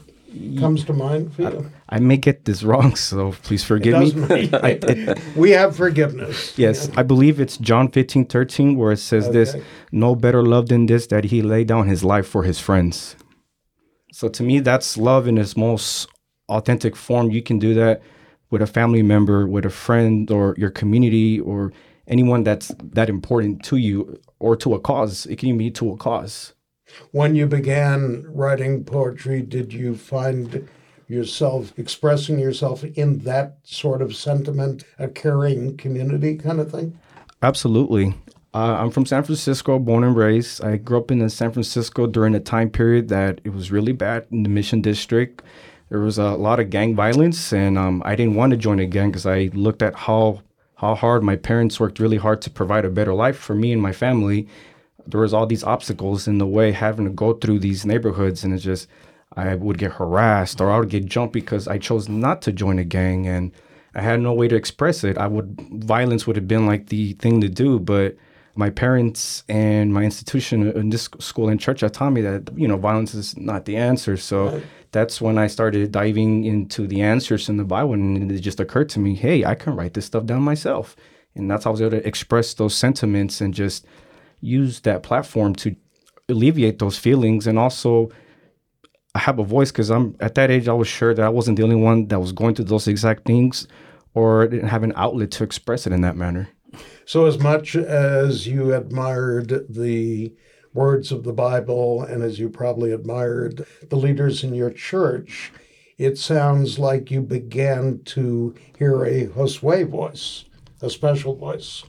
comes 0.59 0.85
to 0.85 0.93
mind 0.93 1.35
for 1.35 1.43
you? 1.43 1.71
I 1.89 1.99
may 1.99 2.17
get 2.17 2.45
this 2.45 2.63
wrong 2.63 2.97
so 2.97 3.33
please 3.43 3.65
forgive 3.65 4.17
me 4.17 4.51
I, 4.53 4.79
it, 4.83 5.19
we 5.37 5.51
have 5.51 5.77
forgiveness. 5.77 6.57
Yes, 6.59 6.91
I 6.97 7.03
believe 7.03 7.41
it's 7.41 7.57
John 7.59 7.89
15, 7.89 8.27
13, 8.27 8.77
where 8.77 8.93
it 8.93 8.99
says 8.99 9.31
this 9.31 9.57
No 9.91 10.15
better 10.15 10.43
love 10.43 10.69
than 10.69 10.87
this, 10.87 11.07
that 11.09 11.25
he 11.25 11.43
laid 11.43 11.69
down 11.69 11.89
his 11.89 12.03
life 12.05 12.27
for 12.27 12.43
his 12.43 12.59
friends. 12.59 13.17
So 14.13 14.29
to 14.29 14.43
me, 14.43 14.61
that's 14.61 14.97
love 14.97 15.27
in 15.27 15.39
its 15.39 15.57
most 15.57 16.09
authentic 16.49 16.97
form. 16.97 17.31
You 17.31 17.43
can 17.43 17.59
do 17.59 17.75
that 17.75 18.03
with 18.51 18.61
a 18.61 18.67
family 18.67 19.03
member, 19.03 19.47
with 19.47 19.65
a 19.65 19.71
friend, 19.71 20.31
or 20.31 20.55
your 20.59 20.71
community, 20.71 21.41
or 21.41 21.73
anyone 22.07 22.45
that's 22.45 22.73
that 22.83 23.09
important 23.09 23.65
to 23.65 23.77
you 23.77 24.21
or 24.39 24.57
to 24.57 24.75
a 24.75 24.81
cause. 24.81 25.27
It 25.27 25.39
can 25.39 25.49
even 25.49 25.59
be 25.59 25.71
to 25.73 25.93
a 25.93 25.97
cause. 25.97 26.53
When 27.11 27.35
you 27.35 27.47
began 27.47 28.25
writing 28.29 28.85
poetry, 28.85 29.43
did 29.43 29.73
you 29.73 29.95
find 29.95 30.69
yourself 31.09 31.73
expressing 31.77 32.39
yourself 32.39 32.85
in 32.85 33.19
that 33.21 33.59
sort 33.63 34.03
of 34.03 34.17
sentiment, 34.17 34.85
a 34.99 35.09
caring 35.09 35.77
community 35.77 36.37
kind 36.37 36.61
of 36.61 36.71
thing? 36.71 36.99
Absolutely. 37.43 38.15
Uh, 38.55 38.77
I'm 38.79 38.91
from 38.91 39.07
San 39.07 39.23
Francisco, 39.23 39.79
born 39.79 40.05
and 40.05 40.15
raised. 40.15 40.63
I 40.63 40.77
grew 40.77 40.99
up 40.99 41.11
in 41.11 41.27
San 41.31 41.53
Francisco 41.53 42.07
during 42.07 42.35
a 42.35 42.41
time 42.41 42.71
period 42.71 43.09
that 43.09 43.41
it 43.45 43.51
was 43.51 43.71
really 43.71 43.93
bad 43.93 44.27
in 44.31 44.43
the 44.43 44.51
Mission 44.51 44.83
District. 44.83 45.43
There 45.89 46.01
was 46.01 46.19
a 46.19 46.31
lot 46.33 46.61
of 46.61 46.71
gang 46.71 46.95
violence, 46.95 47.53
and 47.53 47.79
um, 47.79 48.03
I 48.05 48.15
didn't 48.15 48.35
want 48.35 48.51
to 48.51 48.57
join 48.57 48.79
a 48.79 48.87
gang 48.87 49.11
because 49.11 49.27
I 49.27 49.51
looked 49.55 49.83
at 49.83 49.95
how 49.95 50.43
how 50.77 50.97
hard 50.97 51.23
my 51.23 51.37
parents 51.37 51.79
worked 51.79 52.01
really 52.01 52.17
hard 52.17 52.43
to 52.43 52.51
provide 52.51 52.85
a 52.85 52.91
better 52.91 53.15
life 53.15 53.37
for 53.37 53.55
me 53.55 53.73
and 53.73 53.81
my 53.81 53.93
family. 53.93 54.49
There 55.07 55.21
was 55.21 55.35
all 55.35 55.47
these 55.47 55.65
obstacles 55.65 56.29
in 56.29 56.39
the 56.39 56.47
way, 56.47 56.73
having 56.73 57.05
to 57.07 57.11
go 57.11 57.35
through 57.35 57.61
these 57.61 57.85
neighborhoods, 57.85 58.45
and 58.45 58.55
it's 58.55 58.63
just 58.63 58.89
I 59.35 59.55
would 59.55 59.79
get 59.79 59.93
harassed 59.93 60.61
or 60.61 60.71
I 60.71 60.79
would 60.79 60.91
get 60.91 61.07
jumped 61.07 61.33
because 61.33 61.67
I 61.67 61.79
chose 61.79 62.09
not 62.09 62.43
to 62.43 62.53
join 62.53 62.79
a 62.79 62.85
gang, 62.85 63.27
and 63.27 63.53
I 63.95 64.03
had 64.03 64.21
no 64.21 64.33
way 64.33 64.49
to 64.49 64.57
express 64.57 65.05
it. 65.05 65.19
I 65.19 65.27
would 65.27 65.61
violence 65.85 66.27
would 66.27 66.37
have 66.37 66.49
been 66.49 66.67
like 66.67 66.89
the 66.89 67.15
thing 67.15 67.41
to 67.41 67.49
do, 67.49 67.79
but 67.79 68.17
my 68.55 68.69
parents 68.69 69.45
and 69.49 69.93
my 69.95 70.03
institution 70.03 70.71
in 70.73 70.91
this 70.91 71.09
school 71.19 71.49
and 71.49 71.59
church 71.59 71.81
had 71.81 71.95
taught 71.95 72.11
me 72.11 72.21
that 72.21 72.51
you 72.57 72.69
know 72.69 72.77
violence 72.77 73.15
is 73.15 73.37
not 73.37 73.65
the 73.65 73.77
answer. 73.77 74.17
So 74.17 74.61
that's 74.93 75.21
when 75.21 75.39
I 75.39 75.47
started 75.47 75.91
diving 75.91 76.45
into 76.45 76.87
the 76.87 77.01
answers 77.01 77.49
in 77.49 77.57
the 77.57 77.65
Bible, 77.65 77.95
and 77.95 78.31
it 78.31 78.41
just 78.41 78.61
occurred 78.61 78.91
to 78.91 78.99
me, 78.99 79.15
hey, 79.15 79.45
I 79.45 79.55
can 79.55 79.75
write 79.75 79.95
this 79.95 80.07
stuff 80.07 80.27
down 80.27 80.43
myself, 80.43 80.97
and 81.35 81.51
that's 81.51 81.65
how 81.65 81.71
I 81.71 81.73
was 81.73 81.81
able 81.81 81.93
to 81.93 82.07
express 82.07 82.55
those 82.55 82.75
sentiments 82.75 83.41
and 83.41 83.55
just 83.55 83.87
use 84.43 84.81
that 84.81 85.03
platform 85.03 85.55
to 85.55 85.75
alleviate 86.29 86.79
those 86.79 86.99
feelings 86.99 87.47
and 87.47 87.59
also 87.59 88.11
I 89.15 89.19
have 89.19 89.39
a 89.39 89.45
voice 89.45 89.71
because 89.71 89.91
I'm 89.91 90.17
at 90.21 90.35
that 90.37 90.51
age. 90.51 90.69
I 90.69 90.73
was 90.73 90.89
sure 90.89 91.13
that 91.13 91.25
I 91.25 91.29
wasn't 91.29 91.59
the 91.59 91.63
only 91.63 91.77
one 91.77 92.07
that 92.09 92.21
was 92.21 92.33
going 92.33 92.55
through 92.55 92.67
those 92.67 92.89
exact 92.89 93.27
things, 93.27 93.69
or 94.15 94.47
didn't 94.47 94.69
have 94.69 94.83
an 94.83 94.95
outlet 94.97 95.31
to 95.33 95.45
express 95.45 95.87
it 95.87 95.93
in 95.93 96.01
that 96.01 96.17
manner. 96.17 96.49
So, 97.05 97.27
as 97.27 97.39
much 97.39 97.77
as 97.77 98.47
you 98.47 98.75
admired 98.75 99.67
the 99.69 100.35
words 100.73 101.13
of 101.13 101.25
the 101.25 101.33
Bible 101.33 102.03
and 102.03 102.23
as 102.23 102.39
you 102.39 102.49
probably 102.49 102.93
admired 102.93 103.67
the 103.91 103.97
leaders 103.97 104.43
in 104.43 104.55
your 104.55 104.71
church, 104.71 105.53
it 105.99 106.17
sounds 106.17 106.79
like 106.79 107.11
you 107.11 107.21
began 107.21 108.01
to 108.05 108.55
hear 108.79 109.05
a 109.05 109.27
Josue 109.27 109.89
voice, 109.89 110.47
a 110.81 110.89
special 110.89 111.37
voice. 111.37 111.85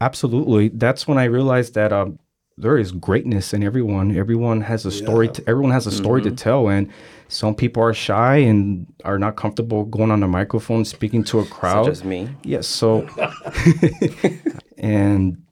Absolutely, 0.00 0.68
that's 0.68 1.08
when 1.08 1.18
I 1.18 1.24
realized 1.24 1.74
that 1.74 1.92
um, 1.92 2.18
there 2.58 2.78
is 2.78 2.92
greatness 2.92 3.52
in 3.52 3.62
everyone. 3.62 4.16
Everyone 4.16 4.62
has 4.62 4.86
a 4.86 4.90
story. 4.90 5.28
To, 5.28 5.42
everyone 5.46 5.72
has 5.72 5.86
a 5.86 5.92
story 5.92 6.22
to 6.22 6.30
tell, 6.30 6.68
and 6.68 6.90
some 7.28 7.54
people 7.54 7.82
are 7.82 7.92
shy 7.92 8.36
and 8.36 8.86
are 9.04 9.18
not 9.18 9.36
comfortable 9.36 9.84
going 9.84 10.10
on 10.10 10.22
a 10.22 10.28
microphone 10.28 10.84
speaking 10.84 11.22
to 11.24 11.40
a 11.40 11.46
crowd. 11.46 11.84
Such 11.84 11.92
as 11.92 12.04
me. 12.04 12.28
Yes. 12.44 12.66
So, 12.66 13.06
and 14.78 15.42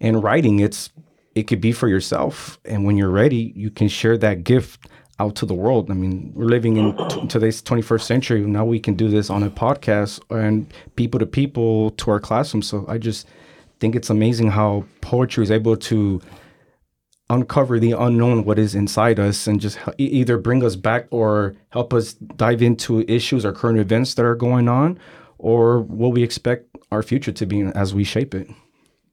and 0.00 0.22
writing, 0.22 0.60
it's 0.60 0.90
it 1.34 1.44
could 1.44 1.60
be 1.60 1.72
for 1.72 1.86
yourself, 1.86 2.58
and 2.64 2.84
when 2.84 2.96
you're 2.96 3.10
ready, 3.10 3.52
you 3.54 3.70
can 3.70 3.88
share 3.88 4.18
that 4.18 4.42
gift 4.42 4.88
out 5.18 5.36
to 5.36 5.46
the 5.46 5.54
world. 5.54 5.90
I 5.90 5.94
mean, 5.94 6.32
we're 6.34 6.46
living 6.46 6.76
in 6.76 6.96
t- 7.08 7.26
today's 7.26 7.62
21st 7.62 8.02
century. 8.02 8.40
Now 8.42 8.64
we 8.64 8.80
can 8.80 8.94
do 8.94 9.08
this 9.08 9.30
on 9.30 9.42
a 9.42 9.50
podcast 9.50 10.20
and 10.30 10.72
people 10.96 11.18
to 11.20 11.26
people 11.26 11.90
to 11.92 12.10
our 12.10 12.20
classroom. 12.20 12.62
So 12.62 12.84
I 12.88 12.98
just 12.98 13.26
think 13.80 13.94
it's 13.94 14.10
amazing 14.10 14.50
how 14.50 14.84
poetry 15.00 15.44
is 15.44 15.50
able 15.50 15.76
to 15.76 16.20
uncover 17.28 17.80
the 17.80 17.92
unknown, 17.92 18.44
what 18.44 18.58
is 18.58 18.74
inside 18.74 19.18
us, 19.18 19.46
and 19.46 19.60
just 19.60 19.78
either 19.98 20.38
bring 20.38 20.64
us 20.64 20.76
back 20.76 21.06
or 21.10 21.54
help 21.70 21.92
us 21.92 22.12
dive 22.12 22.62
into 22.62 23.00
issues 23.08 23.44
or 23.44 23.52
current 23.52 23.78
events 23.78 24.14
that 24.14 24.24
are 24.24 24.36
going 24.36 24.68
on, 24.68 24.98
or 25.38 25.80
what 25.80 26.12
we 26.12 26.22
expect 26.22 26.68
our 26.90 27.02
future 27.02 27.32
to 27.32 27.46
be 27.46 27.62
as 27.62 27.94
we 27.94 28.04
shape 28.04 28.34
it. 28.34 28.48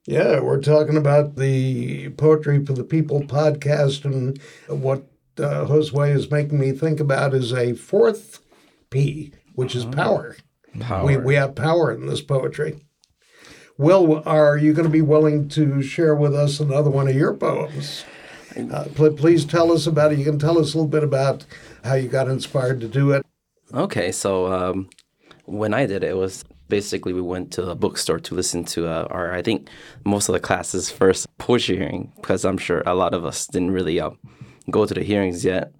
Yeah, 0.05 0.41
we're 0.41 0.61
talking 0.61 0.97
about 0.97 1.37
the 1.37 2.09
Poetry 2.09 2.63
for 2.63 2.73
the 2.73 2.83
People 2.83 3.21
podcast, 3.21 4.05
and 4.05 4.39
what 4.67 5.07
uh, 5.39 5.65
Josue 5.65 6.15
is 6.15 6.29
making 6.29 6.59
me 6.59 6.71
think 6.71 6.99
about 6.99 7.33
is 7.33 7.51
a 7.53 7.73
fourth 7.73 8.41
P, 8.89 9.33
which 9.55 9.75
is 9.75 9.85
power. 9.85 10.35
Power. 10.79 11.05
We, 11.05 11.17
we 11.17 11.35
have 11.35 11.55
power 11.55 11.91
in 11.91 12.05
this 12.05 12.21
poetry. 12.21 12.79
Will, 13.77 14.21
are 14.25 14.57
you 14.57 14.73
going 14.73 14.85
to 14.85 14.91
be 14.91 15.01
willing 15.01 15.49
to 15.49 15.81
share 15.81 16.15
with 16.15 16.35
us 16.35 16.59
another 16.59 16.89
one 16.91 17.07
of 17.07 17.15
your 17.15 17.33
poems? 17.33 18.05
Uh, 18.55 18.85
pl- 18.93 19.13
please 19.13 19.45
tell 19.45 19.71
us 19.71 19.87
about 19.87 20.13
it. 20.13 20.19
You 20.19 20.25
can 20.25 20.37
tell 20.37 20.59
us 20.59 20.73
a 20.73 20.77
little 20.77 20.87
bit 20.87 21.03
about 21.03 21.45
how 21.83 21.95
you 21.95 22.07
got 22.07 22.27
inspired 22.27 22.79
to 22.81 22.87
do 22.87 23.11
it. 23.11 23.25
Okay, 23.73 24.11
so 24.11 24.53
um, 24.53 24.89
when 25.45 25.73
I 25.73 25.87
did 25.87 26.03
it, 26.03 26.11
it 26.11 26.17
was 26.17 26.45
basically 26.69 27.13
we 27.13 27.21
went 27.21 27.51
to 27.53 27.67
a 27.71 27.75
bookstore 27.75 28.19
to 28.19 28.35
listen 28.35 28.63
to 28.65 28.87
uh, 28.87 29.07
our, 29.09 29.33
I 29.33 29.41
think, 29.41 29.69
most 30.05 30.29
of 30.29 30.33
the 30.33 30.39
classes' 30.39 30.91
first 30.91 31.25
poetry 31.39 31.77
hearing, 31.77 32.11
because 32.17 32.45
I'm 32.45 32.59
sure 32.59 32.83
a 32.85 32.93
lot 32.93 33.15
of 33.15 33.25
us 33.25 33.47
didn't 33.47 33.71
really 33.71 33.99
um, 33.99 34.19
go 34.69 34.85
to 34.85 34.93
the 34.93 35.03
hearings 35.03 35.43
yet. 35.43 35.73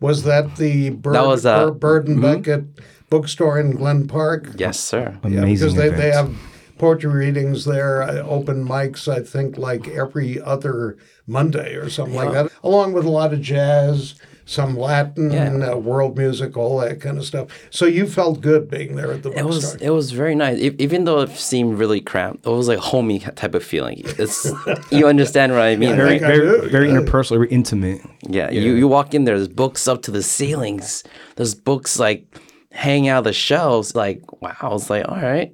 Was 0.00 0.22
that 0.22 0.56
the 0.56 0.90
Bird, 0.90 1.14
That 1.14 1.26
was, 1.26 1.44
uh, 1.44 1.66
Bir- 1.66 1.72
Bird 1.72 2.08
and 2.08 2.22
Beckett 2.22 2.64
bookstore 3.10 3.60
in 3.60 3.72
Glen 3.72 4.08
Park? 4.08 4.48
Yes, 4.56 4.80
sir. 4.80 5.18
Yeah, 5.22 5.40
Amazing 5.40 5.68
because 5.68 5.74
they, 5.74 5.86
event. 5.88 6.00
they 6.00 6.10
have 6.12 6.34
poetry 6.78 7.10
readings 7.10 7.64
there, 7.64 8.02
uh, 8.02 8.22
open 8.22 8.64
mics, 8.66 9.08
I 9.08 9.20
think, 9.22 9.56
like 9.58 9.88
every 9.88 10.40
other 10.40 10.96
Monday 11.26 11.74
or 11.74 11.88
something 11.90 12.14
like 12.14 12.32
that, 12.32 12.50
along 12.62 12.92
with 12.92 13.04
a 13.04 13.10
lot 13.10 13.32
of 13.32 13.40
jazz, 13.40 14.14
some 14.48 14.76
Latin, 14.76 15.32
Yeah. 15.32 15.72
uh, 15.72 15.76
world 15.76 16.16
music, 16.16 16.56
all 16.56 16.78
that 16.78 17.00
kind 17.00 17.18
of 17.18 17.24
stuff. 17.24 17.48
So 17.70 17.84
you 17.86 18.06
felt 18.06 18.40
good 18.40 18.70
being 18.70 18.94
there 18.94 19.10
at 19.12 19.24
the 19.24 19.30
bookstore. 19.30 19.42
It 19.44 19.46
was 19.46 19.74
it 19.76 19.90
was 19.90 20.10
very 20.12 20.36
nice, 20.36 20.58
E- 20.58 20.76
even 20.78 21.04
though 21.04 21.20
it 21.22 21.30
seemed 21.30 21.78
really 21.78 22.00
cramped. 22.00 22.46
It 22.46 22.50
was 22.50 22.68
like 22.68 22.78
homey 22.78 23.18
type 23.18 23.54
of 23.56 23.64
feeling. 23.64 24.02
It's 24.18 24.46
you 24.92 25.08
understand 25.08 25.50
what 25.52 25.62
I 25.62 25.74
mean, 25.74 25.92
I 25.94 25.96
very. 25.96 26.14
I 26.16 26.18
very, 26.18 26.60
do, 26.60 26.68
very 26.68 26.88
yeah. 26.90 26.98
interpersonal, 27.00 27.38
very 27.38 27.48
intimate. 27.48 28.02
Yeah, 28.28 28.50
You, 28.50 28.74
you 28.74 28.86
walk 28.86 29.14
in 29.14 29.24
there, 29.24 29.36
there's 29.36 29.48
books 29.48 29.88
up 29.88 30.02
to 30.02 30.10
the 30.12 30.22
ceilings. 30.22 31.02
There's 31.34 31.54
books 31.56 31.98
like 31.98 32.24
hanging 32.70 33.08
out 33.08 33.18
of 33.18 33.24
the 33.24 33.32
shelves. 33.32 33.96
Like, 33.96 34.20
wow, 34.42 34.74
it's 34.74 34.88
like, 34.90 35.08
all 35.08 35.16
right. 35.20 35.52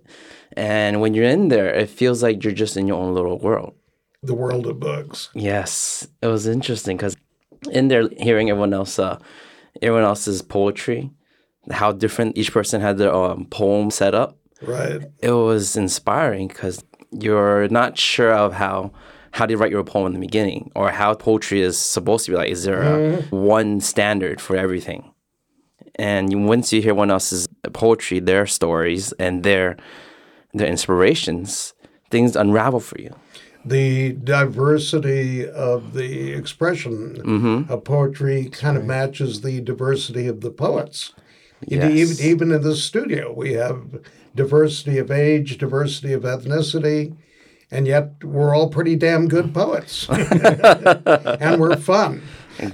And 0.57 1.01
when 1.01 1.15
you're 1.15 1.25
in 1.29 1.49
there, 1.49 1.73
it 1.73 1.89
feels 1.89 2.23
like 2.23 2.43
you're 2.45 2.53
just 2.53 2.77
in 2.77 2.87
your 2.87 2.99
own 2.99 3.15
little 3.15 3.39
world. 3.39 3.75
the 4.23 4.35
world 4.35 4.67
of 4.67 4.79
bugs. 4.79 5.31
Yes, 5.35 6.07
it 6.21 6.29
was 6.29 6.47
interesting 6.47 6.97
because 6.97 7.17
in 7.71 7.89
there, 7.89 8.09
hearing 8.19 8.51
everyone 8.51 8.73
else, 8.75 8.99
uh, 8.99 9.19
everyone 9.81 10.05
else's 10.05 10.43
poetry, 10.43 11.11
how 11.71 11.93
different 11.93 12.37
each 12.39 12.53
person 12.53 12.81
had 12.81 12.99
their 12.99 13.13
um, 13.15 13.47
poem 13.47 13.91
set 13.91 14.15
up. 14.15 14.39
Right. 14.61 15.01
It 15.21 15.33
was 15.33 15.77
inspiring 15.77 16.49
because 16.49 16.85
you're 17.11 17.69
not 17.69 17.99
sure 17.99 18.33
of 18.33 18.53
how 18.53 18.93
how 19.33 19.47
do 19.47 19.53
you 19.53 19.59
write 19.59 19.71
your 19.73 19.83
poem 19.83 20.07
in 20.07 20.13
the 20.13 20.27
beginning 20.27 20.71
or 20.77 20.91
how 20.91 21.15
poetry 21.15 21.63
is 21.63 21.79
supposed 21.79 22.27
to 22.27 22.33
be 22.33 22.37
like. 22.37 22.51
Is 22.51 22.65
there 22.65 22.83
a 22.83 23.23
one 23.31 23.81
standard 23.81 24.41
for 24.41 24.57
everything? 24.57 25.11
And 25.97 26.47
once 26.47 26.73
you 26.73 26.81
hear 26.83 26.95
one 26.95 27.11
else's 27.11 27.49
poetry, 27.73 28.21
their 28.21 28.47
stories 28.47 29.13
and 29.19 29.43
their 29.43 29.77
their 30.53 30.69
inspirations, 30.69 31.75
things 32.11 32.37
unravel 32.37 32.81
for 32.81 33.01
you. 33.01 33.15
The 33.65 34.13
diversity 34.13 35.49
of 35.49 35.95
the 35.95 36.33
expression 36.33 37.17
Mm-hmm. 37.23 37.73
of 37.73 37.85
poetry 37.85 38.49
kind 38.51 38.77
of 38.77 38.85
matches 38.85 39.41
the 39.43 39.61
diversity 39.61 40.27
of 40.27 40.41
the 40.41 40.51
poets. 40.51 41.13
Yes. 41.67 41.93
Even, 41.93 42.27
even 42.33 42.53
in 42.53 42.63
the 42.63 42.75
studio, 42.75 43.33
we 43.33 43.53
have 43.53 44.01
diversity 44.35 44.99
of 44.99 45.11
age, 45.13 45.59
diversity 45.59 46.13
of 46.13 46.23
ethnicity, 46.23 47.15
and 47.71 47.87
yet 47.87 48.25
we're 48.25 48.53
all 48.55 48.69
pretty 48.69 48.97
damn 48.97 49.29
good 49.29 49.55
poets. 49.55 50.09
and 50.11 51.61
we're 51.61 51.77
fun. 51.77 52.21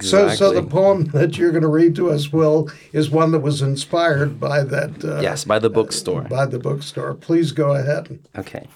So, 0.01 0.29
so 0.29 0.53
the 0.53 0.63
poem 0.63 1.05
that 1.13 1.37
you're 1.37 1.51
going 1.51 1.63
to 1.63 1.69
read 1.69 1.95
to 1.95 2.09
us, 2.11 2.31
Will, 2.31 2.69
is 2.91 3.09
one 3.09 3.31
that 3.31 3.39
was 3.39 3.61
inspired 3.61 4.39
by 4.39 4.63
that. 4.63 5.03
Uh, 5.03 5.19
Yes, 5.21 5.45
by 5.45 5.59
the 5.59 5.69
bookstore. 5.69 6.23
By 6.23 6.45
the 6.45 6.59
bookstore. 6.59 7.13
Please 7.15 7.51
go 7.51 7.73
ahead. 7.73 8.19
Okay. 8.37 8.67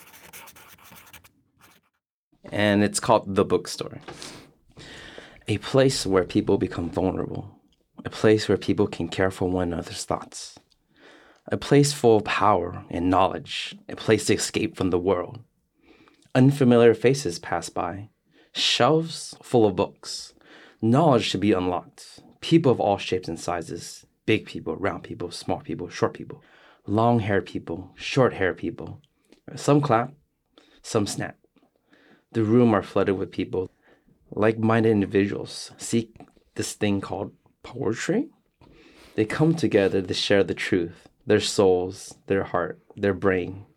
And 2.51 2.83
it's 2.83 2.99
called 2.99 3.35
The 3.35 3.45
Bookstore. 3.45 3.99
A 5.47 5.57
place 5.59 6.05
where 6.05 6.23
people 6.23 6.57
become 6.57 6.89
vulnerable. 6.89 7.59
A 8.05 8.09
place 8.09 8.47
where 8.47 8.57
people 8.57 8.87
can 8.87 9.07
care 9.07 9.31
for 9.31 9.49
one 9.49 9.73
another's 9.73 10.05
thoughts. 10.05 10.59
A 11.51 11.57
place 11.57 11.93
full 11.93 12.17
of 12.17 12.25
power 12.25 12.85
and 12.89 13.09
knowledge. 13.09 13.75
A 13.89 13.95
place 13.95 14.25
to 14.25 14.35
escape 14.35 14.77
from 14.77 14.89
the 14.89 14.99
world. 14.99 15.39
Unfamiliar 16.35 16.93
faces 16.93 17.39
pass 17.39 17.69
by. 17.69 18.09
Shelves 18.53 19.35
full 19.41 19.65
of 19.65 19.75
books. 19.75 20.32
Knowledge 20.85 21.23
should 21.23 21.39
be 21.39 21.53
unlocked. 21.53 22.19
People 22.41 22.69
of 22.69 22.81
all 22.81 22.97
shapes 22.97 23.29
and 23.29 23.39
sizes. 23.39 24.05
Big 24.25 24.45
people, 24.45 24.75
round 24.75 25.01
people, 25.01 25.31
small 25.31 25.61
people, 25.61 25.87
short 25.87 26.13
people. 26.13 26.43
Long 26.85 27.19
haired 27.19 27.45
people, 27.45 27.91
short 27.95 28.33
haired 28.33 28.57
people. 28.57 28.99
Some 29.55 29.79
clap, 29.79 30.11
some 30.81 31.07
snap. 31.07 31.37
The 32.33 32.43
room 32.43 32.73
are 32.73 32.83
flooded 32.83 33.17
with 33.17 33.31
people, 33.31 33.71
like 34.29 34.59
minded 34.59 34.91
individuals, 34.91 35.71
seek 35.77 36.19
this 36.55 36.73
thing 36.73 36.99
called 36.99 37.31
poetry. 37.63 38.27
They 39.15 39.23
come 39.23 39.55
together 39.55 40.01
to 40.01 40.13
share 40.13 40.43
the 40.43 40.53
truth, 40.53 41.07
their 41.25 41.39
souls, 41.39 42.17
their 42.27 42.43
heart, 42.43 42.81
their 42.97 43.13
brain, 43.13 43.67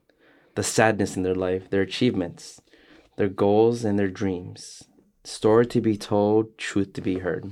the 0.57 0.65
sadness 0.65 1.17
in 1.17 1.23
their 1.23 1.37
life, 1.37 1.71
their 1.71 1.83
achievements, 1.83 2.61
their 3.17 3.29
goals, 3.29 3.85
and 3.85 3.97
their 3.97 4.09
dreams. 4.09 4.83
Story 5.27 5.67
to 5.67 5.81
be 5.81 5.97
told, 5.97 6.57
truth 6.57 6.93
to 6.93 7.01
be 7.01 7.19
heard. 7.19 7.51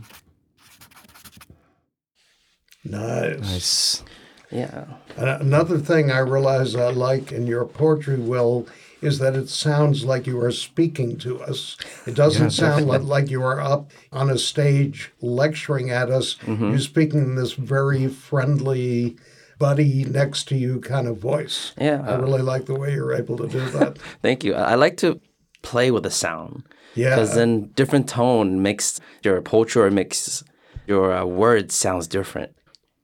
Nice. 2.85 3.41
Nice. 3.41 4.05
Yeah. 4.53 4.85
Another 5.17 5.79
thing 5.79 6.09
I 6.13 6.19
realize 6.19 6.77
I 6.77 6.91
like 6.91 7.33
in 7.33 7.49
your 7.49 7.65
poetry, 7.65 8.17
Will, 8.17 8.69
is 9.01 9.19
that 9.19 9.35
it 9.35 9.49
sounds 9.49 10.05
like 10.05 10.25
you 10.25 10.41
are 10.41 10.53
speaking 10.53 11.19
to 11.19 11.43
us. 11.43 11.77
It 12.07 12.15
doesn't 12.15 12.51
sound 12.51 12.87
li- 12.89 12.99
like 12.99 13.29
you 13.29 13.43
are 13.43 13.61
up 13.61 13.91
on 14.13 14.31
a 14.31 14.39
stage 14.39 15.11
lecturing 15.21 15.91
at 15.91 16.11
us. 16.11 16.37
Mm-hmm. 16.43 16.71
You're 16.71 16.79
speaking 16.79 17.21
in 17.21 17.35
this 17.35 17.55
very 17.55 18.07
friendly, 18.07 19.17
buddy 19.59 20.05
next 20.05 20.47
to 20.49 20.57
you 20.57 20.81
kind 20.81 21.09
of 21.09 21.19
voice. 21.19 21.73
Yeah. 21.77 22.05
I 22.07 22.15
really 22.15 22.43
like 22.43 22.67
the 22.67 22.79
way 22.79 22.93
you're 22.93 23.15
able 23.15 23.37
to 23.39 23.49
do 23.49 23.69
that. 23.71 23.99
Thank 24.23 24.45
you. 24.45 24.55
I 24.55 24.73
I 24.73 24.75
like 24.77 24.97
to 24.99 25.21
play 25.63 25.91
with 25.91 26.05
the 26.05 26.11
sound. 26.11 26.63
Yeah. 26.95 27.11
Because 27.11 27.35
then 27.35 27.67
different 27.75 28.09
tone 28.09 28.63
makes 28.63 29.01
your 29.23 29.41
poetry 29.43 29.83
or 29.83 29.91
makes 29.91 30.43
your 30.87 31.13
uh, 31.13 31.25
words 31.25 31.75
sounds 31.75 32.07
different. 32.07 32.55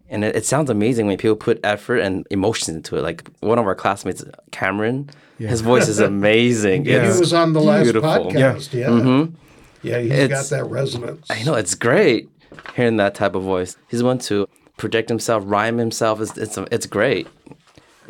And 0.08 0.24
it, 0.24 0.34
it 0.36 0.44
sounds 0.46 0.70
amazing 0.70 1.06
when 1.06 1.16
people 1.18 1.36
put 1.36 1.60
effort 1.64 1.98
and 1.98 2.26
emotions 2.30 2.76
into 2.76 2.96
it. 2.96 3.02
Like 3.02 3.28
one 3.40 3.58
of 3.58 3.66
our 3.66 3.74
classmates, 3.74 4.24
Cameron, 4.50 5.08
his 5.38 5.60
voice 5.60 5.88
is 5.88 5.98
amazing. 6.14 6.84
Yeah, 6.84 7.04
It's 7.06 7.14
he 7.16 7.20
was 7.20 7.32
on 7.32 7.52
the 7.52 7.60
last 7.60 7.84
beautiful. 7.84 8.08
podcast. 8.10 8.72
Yeah. 8.72 9.26
Yeah, 9.82 9.98
he's 10.00 10.10
got 10.10 10.18
It's- 10.18 10.50
that 10.50 10.64
resonance. 10.64 11.26
I 11.30 11.42
know 11.44 11.54
it's 11.54 11.74
great 11.74 12.28
hearing 12.74 12.96
that 12.98 13.14
type 13.14 13.34
of 13.34 13.42
voice. 13.44 13.76
He's 13.88 14.02
one 14.02 14.18
to 14.20 14.46
project 14.76 15.08
himself, 15.08 15.44
rhyme 15.46 15.78
himself. 15.78 16.20
It's 16.20 16.36
it's, 16.36 16.58
it's 16.70 16.86
great. 16.86 17.28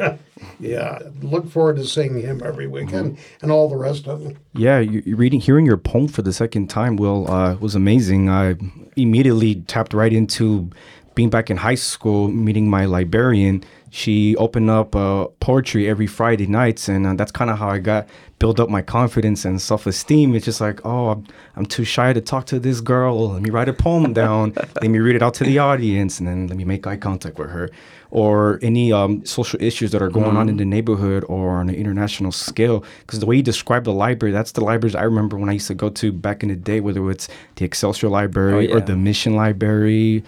Yeah. 0.59 0.99
Look 1.23 1.51
forward 1.51 1.77
to 1.77 1.87
seeing 1.87 2.21
him 2.21 2.43
every 2.45 2.67
weekend 2.67 3.19
and 3.43 3.51
all 3.51 3.69
the 3.69 3.77
rest 3.77 4.07
of 4.07 4.23
them. 4.23 4.39
Yeah, 4.55 4.79
you, 4.79 5.17
reading, 5.17 5.41
hearing 5.41 5.67
your 5.67 5.77
poem 5.77 6.09
for 6.09 6.23
the 6.23 6.33
second 6.33 6.69
time, 6.69 6.97
Will, 6.97 7.31
uh, 7.31 7.57
was 7.57 7.75
amazing. 7.75 8.29
I 8.29 8.57
immediately 8.97 9.57
tapped 9.57 9.95
right 9.95 10.13
into 10.13 10.71
being 11.15 11.31
back 11.31 11.51
in 11.51 11.57
high 11.57 11.75
school, 11.75 12.29
meeting 12.29 12.69
my 12.69 12.85
librarian. 12.85 13.65
She 13.91 14.37
opened 14.37 14.71
up 14.71 14.95
uh, 14.95 15.27
poetry 15.41 15.89
every 15.89 16.07
Friday 16.07 16.47
nights, 16.47 16.89
and 16.89 17.07
uh, 17.07 17.15
that's 17.15 17.33
kind 17.33 17.51
of 17.51 17.59
how 17.59 17.69
I 17.69 17.79
got 17.79 18.09
build 18.39 18.59
up 18.59 18.71
my 18.71 18.83
confidence 18.83 19.45
and 19.45 19.61
self 19.61 19.87
esteem. 19.87 20.35
It's 20.35 20.45
just 20.45 20.61
like, 20.61 20.85
oh, 20.85 21.11
I'm, 21.11 21.27
I'm 21.57 21.67
too 21.67 21.85
shy 21.85 22.13
to 22.13 22.21
talk 22.21 22.47
to 22.47 22.59
this 22.61 22.81
girl. 22.81 23.31
Let 23.31 23.43
me 23.43 23.51
write 23.51 23.69
a 23.69 23.73
poem 23.73 24.13
down. 24.13 24.53
let 24.57 24.91
me 24.91 24.99
read 24.99 25.17
it 25.17 25.23
out 25.23 25.35
to 25.35 25.45
the 25.45 25.59
audience, 25.59 26.21
and 26.21 26.29
then 26.29 26.47
let 26.47 26.57
me 26.57 26.65
make 26.65 26.87
eye 26.87 26.97
contact 26.97 27.39
with 27.39 27.51
her. 27.51 27.71
Or 28.13 28.59
any 28.61 28.93
um, 28.93 29.25
social 29.25 29.63
issues 29.63 29.93
that 29.93 30.03
are 30.03 30.09
going 30.09 30.37
on 30.37 30.49
in 30.49 30.57
the 30.57 30.65
neighborhood 30.65 31.25
or 31.29 31.51
on 31.61 31.69
an 31.69 31.77
international 31.77 32.33
scale. 32.33 32.85
Because 33.01 33.21
the 33.21 33.27
way 33.27 33.37
you 33.37 33.43
describe 33.43 33.85
the 33.85 33.93
library, 33.93 34.33
that's 34.33 34.51
the 34.53 34.65
libraries 34.65 34.97
I 34.97 35.05
remember 35.05 35.37
when 35.39 35.49
I 35.49 35.53
used 35.53 35.69
to 35.69 35.75
go 35.75 35.91
to 35.91 36.11
back 36.11 36.43
in 36.43 36.49
the 36.49 36.57
day, 36.57 36.81
whether 36.81 37.09
it's 37.11 37.29
the 37.55 37.65
Excelsior 37.65 38.09
Library 38.09 38.69
Oh, 38.73 38.77
or 38.77 38.81
the 38.81 38.97
Mission 38.97 39.37
Library. 39.37 40.25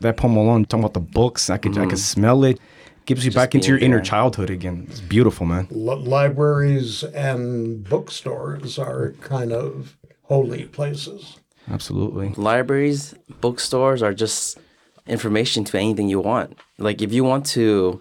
That 0.00 0.16
poem 0.16 0.36
alone, 0.36 0.64
talking 0.64 0.84
about 0.84 0.94
the 0.94 1.00
books, 1.00 1.50
I 1.50 1.58
could 1.58 1.76
I 1.78 1.86
could 1.86 1.98
smell 1.98 2.44
it. 2.44 2.58
Gives 3.06 3.24
you 3.24 3.30
back 3.30 3.54
into 3.54 3.68
being 3.68 3.80
your 3.80 3.84
inner 3.84 4.00
childhood 4.00 4.50
again. 4.50 4.86
It's 4.90 5.00
beautiful, 5.00 5.46
man. 5.46 5.68
Li- 5.70 5.94
libraries 5.94 7.04
and 7.04 7.84
bookstores 7.84 8.78
are 8.78 9.12
kind 9.20 9.52
of 9.52 9.96
holy 10.22 10.64
places. 10.64 11.38
Absolutely. 11.70 12.30
libraries, 12.36 13.14
bookstores 13.40 14.02
are 14.02 14.14
just 14.14 14.58
information 15.06 15.64
to 15.64 15.78
anything 15.78 16.08
you 16.08 16.20
want. 16.20 16.58
Like 16.78 17.02
if 17.02 17.12
you 17.12 17.24
want 17.24 17.46
to 17.46 18.00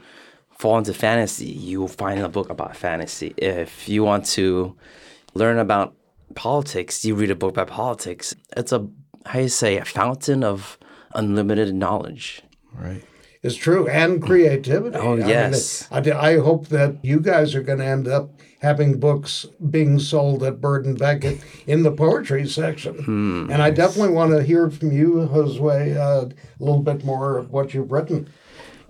fall 0.58 0.78
into 0.78 0.94
fantasy, 0.94 1.48
you 1.48 1.88
find 1.88 2.20
a 2.20 2.30
book 2.30 2.50
about 2.50 2.76
fantasy. 2.76 3.34
If 3.38 3.88
you 3.90 4.04
want 4.04 4.26
to 4.28 4.76
learn 5.34 5.58
about 5.58 5.96
politics, 6.36 7.06
you 7.06 7.16
read 7.16 7.32
a 7.32 7.36
book 7.36 7.52
about 7.52 7.68
politics. 7.68 8.36
It's 8.56 8.72
a 8.72 8.88
how 9.26 9.40
you 9.40 9.50
say 9.50 9.78
a 9.78 9.86
fountain 9.86 10.44
of 10.44 10.78
unlimited 11.14 11.74
knowledge. 11.74 12.42
Right. 12.74 13.04
It's 13.42 13.56
true, 13.56 13.88
and 13.88 14.22
creativity. 14.24 14.98
Oh, 14.98 15.14
I 15.14 15.16
mean, 15.18 15.28
yes. 15.28 15.88
I, 15.92 16.00
I 16.00 16.40
hope 16.40 16.70
that 16.70 16.98
you 17.04 17.20
guys 17.20 17.54
are 17.54 17.62
going 17.62 17.78
to 17.78 17.86
end 17.86 18.08
up 18.08 18.35
having 18.66 19.00
books 19.00 19.46
being 19.70 20.00
sold 20.00 20.42
at 20.44 20.60
Bird 20.60 20.86
and 20.86 20.98
Beckett 20.98 21.40
in 21.68 21.84
the 21.84 21.92
poetry 21.92 22.48
section. 22.48 22.96
Hmm, 22.96 23.52
and 23.52 23.62
I 23.62 23.70
definitely 23.70 24.14
want 24.14 24.32
to 24.32 24.42
hear 24.42 24.72
from 24.72 24.92
you, 24.92 25.30
Josue, 25.32 25.96
uh, 25.96 26.26
a 26.26 26.64
little 26.64 26.82
bit 26.82 27.06
more 27.06 27.38
of 27.38 27.52
what 27.52 27.74
you've 27.74 27.92
written. 27.92 28.28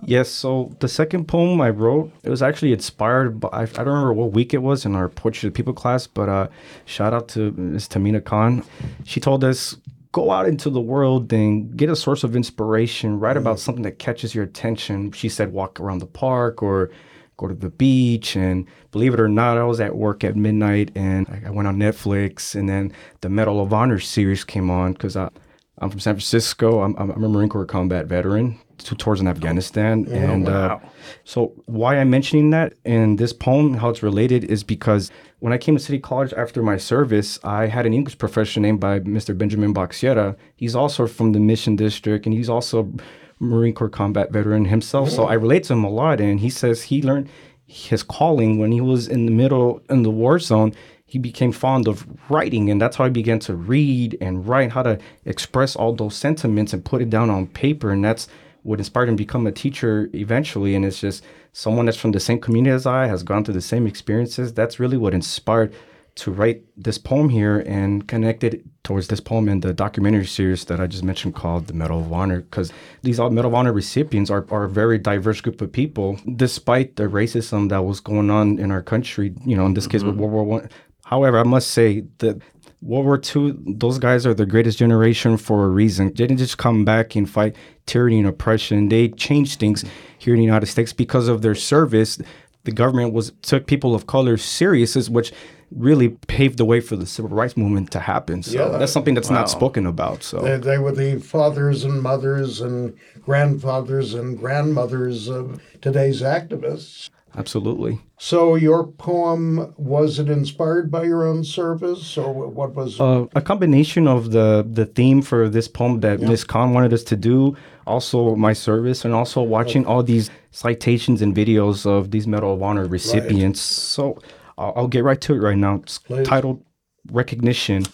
Yes, 0.01 0.29
so 0.29 0.71
the 0.79 0.87
second 0.87 1.27
poem 1.27 1.59
I 1.59 1.71
wrote, 1.71 2.11
it 2.23 2.29
was 2.29 2.41
actually 2.41 2.71
inspired 2.71 3.39
by, 3.41 3.49
I, 3.49 3.61
I 3.63 3.65
don't 3.65 3.87
remember 3.87 4.13
what 4.13 4.31
week 4.31 4.53
it 4.53 4.61
was 4.61 4.85
in 4.85 4.95
our 4.95 5.09
Portrait 5.09 5.49
of 5.49 5.53
People 5.53 5.73
class, 5.73 6.07
but 6.07 6.29
uh, 6.29 6.47
shout 6.85 7.13
out 7.13 7.27
to 7.29 7.51
Ms. 7.51 7.89
Tamina 7.89 8.23
Khan. 8.23 8.63
She 9.03 9.19
told 9.19 9.43
us, 9.43 9.77
go 10.11 10.31
out 10.31 10.47
into 10.47 10.69
the 10.69 10.79
world 10.79 11.33
and 11.33 11.75
get 11.75 11.89
a 11.89 11.95
source 11.95 12.23
of 12.23 12.37
inspiration, 12.37 13.19
write 13.19 13.35
about 13.35 13.59
something 13.59 13.83
that 13.83 13.99
catches 13.99 14.33
your 14.33 14.45
attention. 14.45 15.11
She 15.11 15.27
said, 15.27 15.51
walk 15.51 15.79
around 15.81 15.99
the 15.99 16.05
park 16.05 16.63
or 16.63 16.89
go 17.37 17.47
to 17.47 17.53
the 17.53 17.69
beach. 17.69 18.35
And 18.35 18.67
believe 18.91 19.13
it 19.13 19.19
or 19.19 19.27
not, 19.27 19.57
I 19.57 19.63
was 19.63 19.79
at 19.79 19.95
work 19.95 20.23
at 20.23 20.35
midnight 20.35 20.91
and 20.95 21.27
I 21.45 21.49
went 21.49 21.67
on 21.67 21.77
Netflix. 21.77 22.55
And 22.55 22.69
then 22.69 22.91
the 23.21 23.29
Medal 23.29 23.61
of 23.61 23.73
Honor 23.73 23.99
series 23.99 24.43
came 24.43 24.69
on 24.69 24.93
because 24.93 25.15
I'm 25.15 25.89
from 25.89 25.99
San 25.99 26.15
Francisco. 26.15 26.81
I'm, 26.81 26.95
I'm 26.95 27.11
a 27.23 27.29
Marine 27.29 27.49
Corps 27.49 27.65
combat 27.65 28.05
veteran, 28.05 28.57
two 28.77 28.95
tours 28.95 29.19
in 29.19 29.27
Afghanistan. 29.27 30.07
and 30.09 30.47
uh, 30.47 30.79
so, 31.25 31.53
why 31.65 31.97
I'm 31.97 32.09
mentioning 32.09 32.51
that 32.51 32.73
in 32.85 33.17
this 33.17 33.33
poem, 33.33 33.73
how 33.73 33.89
it's 33.89 34.01
related, 34.01 34.45
is 34.45 34.63
because 34.63 35.11
when 35.39 35.51
I 35.51 35.57
came 35.57 35.75
to 35.75 35.83
City 35.83 35.99
College 35.99 36.33
after 36.33 36.63
my 36.63 36.77
service, 36.77 37.37
I 37.43 37.67
had 37.67 37.85
an 37.85 37.93
English 37.93 38.17
professor 38.17 38.59
named 38.61 38.79
by 38.79 39.01
Mr. 39.01 39.37
Benjamin 39.37 39.73
Boxiera. 39.73 40.37
He's 40.55 40.75
also 40.75 41.07
from 41.07 41.33
the 41.33 41.39
Mission 41.39 41.75
District, 41.75 42.25
and 42.25 42.33
he's 42.33 42.49
also 42.49 42.91
Marine 43.39 43.73
Corps 43.73 43.89
combat 43.89 44.31
veteran 44.31 44.65
himself. 44.65 45.09
So 45.09 45.25
I 45.25 45.33
relate 45.33 45.65
to 45.65 45.73
him 45.73 45.83
a 45.83 45.89
lot. 45.89 46.21
And 46.21 46.39
he 46.39 46.49
says 46.49 46.83
he 46.83 47.01
learned 47.01 47.29
his 47.67 48.03
calling 48.03 48.59
when 48.59 48.71
he 48.71 48.81
was 48.81 49.07
in 49.07 49.25
the 49.25 49.31
middle 49.31 49.81
in 49.89 50.03
the 50.03 50.11
war 50.11 50.39
zone. 50.39 50.73
He 51.07 51.19
became 51.19 51.51
fond 51.51 51.87
of 51.87 52.05
writing, 52.31 52.69
and 52.69 52.81
that's 52.81 52.97
how 52.97 53.03
he 53.05 53.11
began 53.11 53.39
to 53.41 53.55
read 53.55 54.17
and 54.19 54.47
write 54.47 54.71
how 54.71 54.81
to 54.81 54.97
express 55.23 55.75
all 55.75 55.93
those 55.93 56.15
sentiments 56.15 56.73
and 56.73 56.83
put 56.83 57.01
it 57.01 57.11
down 57.11 57.29
on 57.29 57.47
paper. 57.47 57.91
And 57.91 58.03
that's 58.03 58.27
what 58.63 58.79
inspired 58.79 59.09
him 59.09 59.15
to 59.15 59.23
become 59.23 59.45
a 59.45 59.51
teacher 59.51 60.09
eventually. 60.13 60.73
And 60.75 60.83
it's 60.83 60.99
just 60.99 61.23
someone 61.53 61.85
that's 61.85 61.97
from 61.97 62.11
the 62.11 62.19
same 62.19 62.41
community 62.41 62.73
as 62.73 62.87
I 62.87 63.05
has 63.05 63.21
gone 63.21 63.45
through 63.45 63.53
the 63.53 63.61
same 63.61 63.85
experiences. 63.85 64.53
That's 64.53 64.79
really 64.79 64.97
what 64.97 65.13
inspired 65.13 65.73
to 66.15 66.31
write 66.31 66.63
this 66.77 66.97
poem 66.97 67.29
here 67.29 67.59
and 67.59 68.07
connect 68.07 68.43
it 68.43 68.63
towards 68.83 69.09
this 69.09 69.19
poem 69.19 69.49
in 69.49 69.59
the 69.59 69.73
documentary 69.73 70.25
series 70.25 70.63
that 70.65 70.79
I 70.79 70.87
just 70.87 71.03
mentioned 71.03 71.35
called 71.35 71.67
the 71.67 71.73
Medal 71.73 71.99
of 71.99 72.13
Honor. 72.13 72.41
Because 72.41 72.71
these 73.01 73.19
Medal 73.19 73.47
of 73.47 73.53
Honor 73.53 73.73
recipients 73.73 74.29
are, 74.29 74.45
are 74.49 74.63
a 74.63 74.69
very 74.69 74.97
diverse 74.97 75.41
group 75.41 75.59
of 75.61 75.71
people, 75.71 76.17
despite 76.35 76.95
the 76.95 77.03
racism 77.03 77.69
that 77.69 77.83
was 77.83 77.99
going 77.99 78.29
on 78.29 78.59
in 78.59 78.71
our 78.71 78.81
country, 78.81 79.33
you 79.45 79.57
know, 79.57 79.65
in 79.65 79.73
this 79.73 79.87
case 79.87 80.03
with 80.03 80.13
mm-hmm. 80.13 80.21
World 80.21 80.33
War 80.33 80.43
One. 80.43 80.69
However, 81.05 81.37
I 81.37 81.43
must 81.43 81.71
say 81.71 82.05
that 82.19 82.41
World 82.81 83.05
War 83.05 83.19
II, 83.35 83.55
those 83.77 83.99
guys 83.99 84.25
are 84.25 84.33
the 84.33 84.45
greatest 84.45 84.77
generation 84.77 85.37
for 85.37 85.65
a 85.65 85.69
reason. 85.69 86.07
They 86.07 86.13
didn't 86.13 86.37
just 86.37 86.57
come 86.57 86.85
back 86.85 87.15
and 87.15 87.29
fight 87.29 87.55
tyranny 87.85 88.19
and 88.19 88.27
oppression. 88.27 88.89
They 88.89 89.09
changed 89.09 89.59
things 89.59 89.83
here 90.17 90.33
in 90.33 90.39
the 90.39 90.45
United 90.45 90.67
States 90.67 90.93
because 90.93 91.27
of 91.27 91.41
their 91.41 91.55
service. 91.55 92.19
The 92.63 92.71
government 92.71 93.13
was 93.13 93.31
took 93.41 93.67
people 93.67 93.93
of 93.93 94.07
color 94.07 94.37
serious, 94.37 95.09
which 95.09 95.33
really 95.71 96.09
paved 96.27 96.57
the 96.57 96.65
way 96.65 96.79
for 96.79 96.95
the 96.95 97.05
civil 97.05 97.31
rights 97.31 97.57
movement 97.57 97.91
to 97.91 97.99
happen. 97.99 98.43
So 98.43 98.51
Yeah. 98.71 98.77
that's 98.77 98.91
something 98.91 99.13
that's 99.15 99.29
not 99.29 99.49
spoken 99.49 99.85
about. 99.85 100.23
So 100.23 100.39
They, 100.41 100.57
they 100.57 100.77
were 100.77 100.91
the 100.91 101.19
fathers 101.19 101.83
and 101.83 102.01
mothers 102.01 102.61
and 102.61 102.93
grandfathers 103.23 104.13
and 104.13 104.37
grandmothers 104.39 105.27
of 105.27 105.59
today's 105.81 106.21
activists. 106.21 107.09
absolutely. 107.37 107.99
So 108.17 108.55
your 108.55 108.87
poem 108.87 109.73
was 109.77 110.19
it 110.19 110.29
inspired 110.29 110.89
by 110.89 111.03
your 111.03 111.25
own 111.27 111.43
service 111.43 112.17
or 112.17 112.31
what 112.31 112.73
was 112.75 112.97
Uh, 112.99 113.25
a 113.35 113.41
combination 113.41 114.07
of 114.07 114.31
the 114.31 114.65
the 114.79 114.85
theme 114.85 115.21
for 115.21 115.49
this 115.49 115.67
poem 115.67 115.99
that 115.99 116.21
Miss 116.21 116.43
Khan 116.45 116.73
wanted 116.73 116.93
us 116.93 117.03
to 117.11 117.17
do, 117.17 117.55
also 117.85 118.35
my 118.47 118.53
service, 118.53 119.03
and 119.05 119.13
also 119.13 119.41
watching 119.57 119.85
all 119.85 120.01
these 120.01 120.29
citations 120.51 121.21
and 121.21 121.35
videos 121.35 121.85
of 121.85 122.11
these 122.11 122.25
Medal 122.25 122.53
of 122.53 122.61
Honor 122.63 122.87
recipients. 122.87 123.59
So 123.59 124.17
I'll, 124.57 124.73
I'll 124.75 124.87
get 124.87 125.03
right 125.03 125.19
to 125.21 125.33
it 125.33 125.39
right 125.39 125.57
now. 125.57 125.75
It's 125.75 125.99
Please. 125.99 126.27
titled 126.27 126.63
Recognition. 127.11 127.85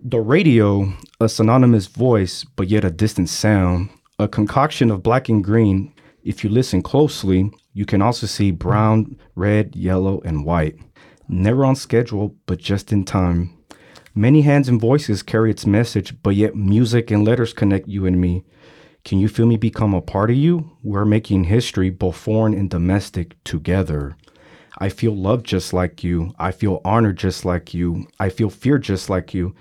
The 0.00 0.20
radio, 0.20 0.92
a 1.20 1.28
synonymous 1.28 1.86
voice, 1.86 2.44
but 2.44 2.68
yet 2.68 2.84
a 2.84 2.90
distant 2.90 3.28
sound, 3.28 3.90
a 4.18 4.28
concoction 4.28 4.90
of 4.90 5.02
black 5.02 5.28
and 5.28 5.42
green. 5.42 5.92
If 6.22 6.44
you 6.44 6.50
listen 6.50 6.82
closely, 6.82 7.50
you 7.72 7.84
can 7.86 8.02
also 8.02 8.26
see 8.26 8.50
brown, 8.50 9.18
red, 9.34 9.74
yellow, 9.74 10.20
and 10.24 10.44
white. 10.44 10.76
Never 11.28 11.64
on 11.64 11.76
schedule, 11.76 12.36
but 12.46 12.58
just 12.58 12.92
in 12.92 13.04
time. 13.04 13.54
Many 14.14 14.42
hands 14.42 14.68
and 14.68 14.80
voices 14.80 15.22
carry 15.22 15.50
its 15.50 15.66
message, 15.66 16.20
but 16.22 16.34
yet 16.34 16.56
music 16.56 17.10
and 17.10 17.24
letters 17.24 17.52
connect 17.52 17.86
you 17.88 18.06
and 18.06 18.20
me. 18.20 18.44
Can 19.04 19.18
you 19.18 19.28
feel 19.28 19.46
me 19.46 19.56
become 19.56 19.94
a 19.94 20.02
part 20.02 20.30
of 20.30 20.36
you? 20.36 20.70
We're 20.82 21.04
making 21.04 21.44
history, 21.44 21.90
both 21.90 22.16
foreign 22.16 22.54
and 22.54 22.68
domestic, 22.68 23.42
together. 23.44 24.16
I 24.78 24.90
feel 24.90 25.16
love 25.16 25.42
just 25.42 25.72
like 25.72 26.04
you. 26.04 26.34
I 26.38 26.52
feel 26.52 26.80
honor 26.84 27.12
just 27.12 27.44
like 27.44 27.74
you. 27.74 28.06
I 28.20 28.28
feel 28.28 28.50
fear 28.50 28.78
just 28.78 29.08
like 29.08 29.34
you. 29.34 29.54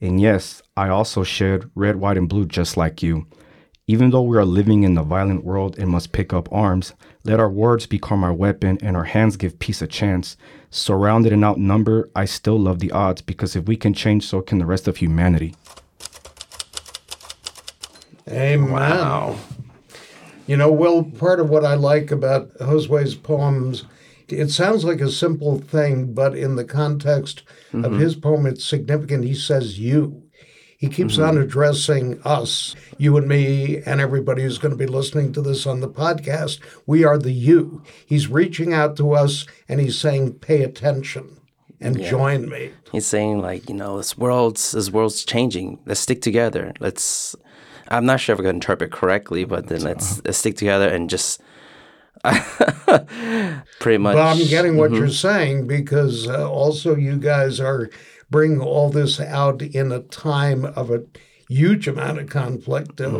And 0.00 0.20
yes, 0.20 0.62
I 0.76 0.88
also 0.88 1.22
shed 1.22 1.70
red, 1.74 1.96
white, 1.96 2.16
and 2.16 2.28
blue 2.28 2.46
just 2.46 2.76
like 2.76 3.02
you. 3.02 3.26
Even 3.86 4.10
though 4.10 4.22
we 4.22 4.38
are 4.38 4.44
living 4.44 4.84
in 4.84 4.96
a 4.96 5.02
violent 5.02 5.44
world 5.44 5.76
and 5.78 5.90
must 5.90 6.12
pick 6.12 6.32
up 6.32 6.50
arms, 6.52 6.94
let 7.24 7.40
our 7.40 7.50
words 7.50 7.86
become 7.86 8.22
our 8.22 8.32
weapon 8.32 8.78
and 8.80 8.96
our 8.96 9.04
hands 9.04 9.36
give 9.36 9.58
peace 9.58 9.82
a 9.82 9.86
chance. 9.86 10.36
Surrounded 10.70 11.32
and 11.32 11.44
outnumbered, 11.44 12.10
I 12.14 12.24
still 12.24 12.58
love 12.58 12.78
the 12.78 12.92
odds 12.92 13.20
because 13.20 13.56
if 13.56 13.66
we 13.66 13.76
can 13.76 13.92
change, 13.92 14.26
so 14.26 14.40
can 14.40 14.58
the 14.58 14.66
rest 14.66 14.88
of 14.88 14.96
humanity. 14.98 15.54
Amen. 18.28 18.70
Wow. 18.70 19.38
You 20.46 20.56
know, 20.56 20.70
Will, 20.72 21.04
part 21.04 21.40
of 21.40 21.50
what 21.50 21.64
I 21.64 21.74
like 21.74 22.10
about 22.10 22.56
Josue's 22.58 23.14
poems, 23.14 23.84
it 24.28 24.50
sounds 24.50 24.84
like 24.84 25.00
a 25.00 25.10
simple 25.10 25.58
thing, 25.58 26.12
but 26.14 26.36
in 26.36 26.56
the 26.56 26.64
context 26.64 27.42
of 27.72 27.80
mm-hmm. 27.80 27.98
his 27.98 28.16
poem, 28.16 28.46
it's 28.46 28.64
significant. 28.64 29.24
He 29.24 29.34
says 29.34 29.78
you. 29.78 30.22
He 30.78 30.88
keeps 30.88 31.16
on 31.16 31.34
mm-hmm. 31.34 31.44
addressing 31.44 32.20
us, 32.24 32.74
you 32.98 33.16
and 33.16 33.28
me, 33.28 33.80
and 33.86 34.00
everybody 34.00 34.42
who's 34.42 34.58
going 34.58 34.72
to 34.72 34.76
be 34.76 34.86
listening 34.86 35.32
to 35.32 35.40
this 35.40 35.64
on 35.64 35.78
the 35.78 35.88
podcast. 35.88 36.58
We 36.86 37.04
are 37.04 37.18
the 37.18 37.32
you. 37.32 37.84
He's 38.04 38.26
reaching 38.26 38.72
out 38.72 38.96
to 38.96 39.12
us 39.12 39.46
and 39.68 39.80
he's 39.80 39.96
saying, 39.96 40.40
pay 40.40 40.64
attention 40.64 41.40
and 41.80 42.02
join 42.02 42.48
me. 42.48 42.72
He's 42.90 43.06
saying 43.06 43.40
like, 43.40 43.68
you 43.68 43.76
know, 43.76 43.96
this 43.96 44.18
world's 44.18 44.72
this 44.72 44.90
world's 44.90 45.24
changing. 45.24 45.78
Let's 45.86 46.00
stick 46.00 46.20
together. 46.20 46.72
Let's. 46.80 47.36
I'm 47.92 48.06
not 48.06 48.20
sure 48.20 48.32
if 48.34 48.40
I 48.40 48.44
can 48.44 48.56
interpret 48.56 48.90
correctly, 48.90 49.44
but 49.44 49.66
then 49.68 49.82
let's, 49.82 50.22
let's 50.24 50.38
stick 50.38 50.56
together 50.56 50.88
and 50.88 51.08
just. 51.10 51.40
pretty 53.80 53.98
much. 53.98 54.14
But 54.14 54.18
I'm 54.18 54.46
getting 54.48 54.76
what 54.76 54.92
you're 54.92 55.08
saying 55.08 55.66
because 55.66 56.28
uh, 56.28 56.48
also 56.48 56.94
you 56.94 57.16
guys 57.16 57.58
are 57.58 57.90
bringing 58.30 58.60
all 58.60 58.90
this 58.90 59.18
out 59.20 59.60
in 59.60 59.90
a 59.90 60.00
time 60.00 60.64
of 60.64 60.90
a 60.90 61.02
huge 61.48 61.86
amount 61.88 62.18
of 62.18 62.28
conflict. 62.28 63.00
Uh, 63.00 63.10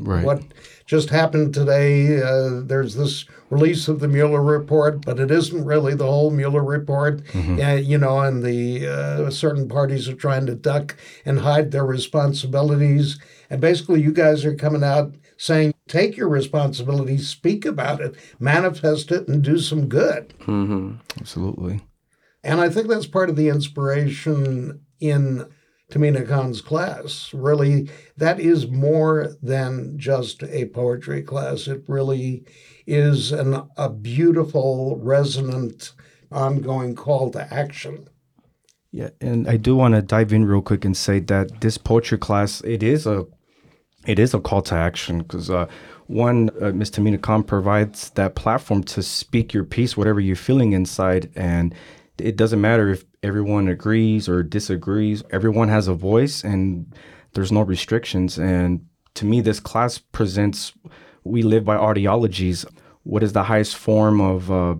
Right. 0.00 0.24
What 0.24 0.42
just 0.86 1.10
happened 1.10 1.54
today, 1.54 2.20
uh, 2.22 2.60
there's 2.62 2.94
this 2.94 3.24
release 3.50 3.88
of 3.88 4.00
the 4.00 4.08
Mueller 4.08 4.42
report, 4.42 5.04
but 5.04 5.18
it 5.18 5.30
isn't 5.30 5.64
really 5.64 5.94
the 5.94 6.06
whole 6.06 6.30
Mueller 6.30 6.62
report. 6.62 7.22
Uh, 7.34 7.72
you 7.74 7.98
know, 7.98 8.20
and 8.20 8.42
the 8.42 8.86
uh, 8.86 9.30
certain 9.30 9.68
parties 9.68 10.08
are 10.08 10.14
trying 10.14 10.46
to 10.46 10.54
duck 10.54 10.96
and 11.24 11.40
hide 11.40 11.70
their 11.70 11.84
responsibilities. 11.84 13.18
And 13.52 13.60
basically, 13.60 14.00
you 14.00 14.12
guys 14.12 14.46
are 14.46 14.54
coming 14.54 14.82
out 14.82 15.14
saying, 15.36 15.74
take 15.86 16.16
your 16.16 16.30
responsibility, 16.30 17.18
speak 17.18 17.66
about 17.66 18.00
it, 18.00 18.16
manifest 18.40 19.12
it, 19.12 19.28
and 19.28 19.44
do 19.44 19.58
some 19.58 19.90
good. 19.90 20.32
Mm-hmm. 20.46 20.94
Absolutely. 21.20 21.82
And 22.42 22.62
I 22.62 22.70
think 22.70 22.88
that's 22.88 23.06
part 23.06 23.28
of 23.28 23.36
the 23.36 23.50
inspiration 23.50 24.80
in 25.00 25.50
Tamina 25.90 26.26
Khan's 26.26 26.62
class. 26.62 27.34
Really, 27.34 27.90
that 28.16 28.40
is 28.40 28.68
more 28.68 29.36
than 29.42 29.98
just 29.98 30.42
a 30.44 30.64
poetry 30.70 31.20
class. 31.20 31.68
It 31.68 31.84
really 31.86 32.46
is 32.86 33.32
an, 33.32 33.68
a 33.76 33.90
beautiful, 33.90 34.96
resonant, 34.96 35.92
ongoing 36.30 36.94
call 36.94 37.30
to 37.32 37.52
action. 37.52 38.08
Yeah, 38.92 39.10
and 39.20 39.46
I 39.46 39.58
do 39.58 39.76
want 39.76 39.94
to 39.94 40.00
dive 40.00 40.32
in 40.32 40.46
real 40.46 40.62
quick 40.62 40.86
and 40.86 40.96
say 40.96 41.20
that 41.20 41.60
this 41.60 41.76
poetry 41.76 42.16
class 42.16 42.62
it 42.62 42.82
is 42.82 43.06
a 43.06 43.26
it 44.06 44.18
is 44.18 44.34
a 44.34 44.40
call 44.40 44.62
to 44.62 44.74
action 44.74 45.18
because 45.18 45.50
uh, 45.50 45.66
one 46.06 46.50
uh, 46.60 46.72
Ms. 46.72 46.90
Tamina 46.90 47.20
Khan 47.20 47.42
provides 47.42 48.10
that 48.10 48.34
platform 48.34 48.82
to 48.84 49.02
speak 49.02 49.52
your 49.52 49.64
piece, 49.64 49.96
whatever 49.96 50.20
you're 50.20 50.36
feeling 50.36 50.72
inside, 50.72 51.30
and 51.36 51.74
it 52.18 52.36
doesn't 52.36 52.60
matter 52.60 52.90
if 52.90 53.04
everyone 53.22 53.68
agrees 53.68 54.28
or 54.28 54.42
disagrees. 54.42 55.22
Everyone 55.30 55.68
has 55.68 55.88
a 55.88 55.94
voice, 55.94 56.44
and 56.44 56.92
there's 57.32 57.52
no 57.52 57.62
restrictions. 57.62 58.38
And 58.38 58.86
to 59.14 59.24
me, 59.24 59.40
this 59.40 59.60
class 59.60 59.98
presents 59.98 60.72
we 61.24 61.42
live 61.42 61.64
by 61.64 61.76
ideologies. 61.76 62.66
What 63.04 63.22
is 63.22 63.32
the 63.32 63.44
highest 63.44 63.76
form 63.76 64.20
of 64.20 64.50
uh, 64.50 64.74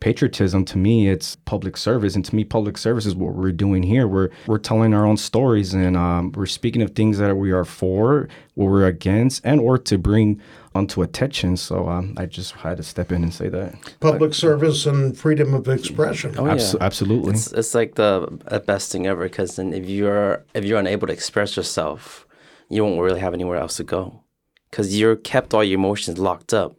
patriotism 0.00 0.64
to 0.64 0.78
me 0.78 1.08
it's 1.08 1.36
public 1.36 1.76
service 1.76 2.16
and 2.16 2.24
to 2.24 2.34
me 2.34 2.42
public 2.42 2.78
service 2.78 3.04
is 3.04 3.14
what 3.14 3.34
we're 3.34 3.52
doing 3.52 3.82
here 3.82 4.08
we're 4.08 4.30
we're 4.46 4.58
telling 4.58 4.94
our 4.94 5.06
own 5.06 5.16
stories 5.16 5.74
and 5.74 5.96
um, 5.96 6.32
we're 6.32 6.46
speaking 6.46 6.80
of 6.82 6.90
things 6.92 7.18
that 7.18 7.36
we 7.36 7.52
are 7.52 7.64
for 7.66 8.28
what 8.54 8.66
we're 8.70 8.86
against 8.86 9.44
and 9.44 9.60
or 9.60 9.76
to 9.76 9.98
bring 9.98 10.40
onto 10.74 11.02
attention 11.02 11.56
so 11.56 11.88
um, 11.88 12.14
i 12.16 12.24
just 12.24 12.52
had 12.52 12.78
to 12.78 12.82
step 12.82 13.12
in 13.12 13.22
and 13.22 13.34
say 13.34 13.48
that 13.48 13.74
Public 14.00 14.32
service 14.34 14.86
and 14.86 15.16
freedom 15.16 15.52
of 15.54 15.68
expression. 15.68 16.34
Oh, 16.38 16.46
Abs- 16.46 16.74
yeah. 16.74 16.82
absolutely 16.84 17.32
It's, 17.32 17.52
it's 17.52 17.74
like 17.74 17.94
the 17.96 18.26
the 18.46 18.60
best 18.60 18.90
thing 18.90 19.06
ever 19.06 19.24
because 19.24 19.56
then 19.56 19.74
if 19.74 19.88
you're 19.88 20.44
if 20.54 20.64
you're 20.64 20.78
unable 20.78 21.06
to 21.08 21.12
express 21.12 21.56
yourself, 21.56 22.26
you 22.68 22.84
won't 22.84 23.00
really 23.00 23.20
have 23.20 23.34
anywhere 23.34 23.58
else 23.58 23.76
to 23.76 23.84
go 23.84 24.22
because 24.70 24.98
you're 24.98 25.16
kept 25.16 25.52
all 25.52 25.64
your 25.64 25.78
emotions 25.78 26.18
locked 26.18 26.54
up. 26.54 26.76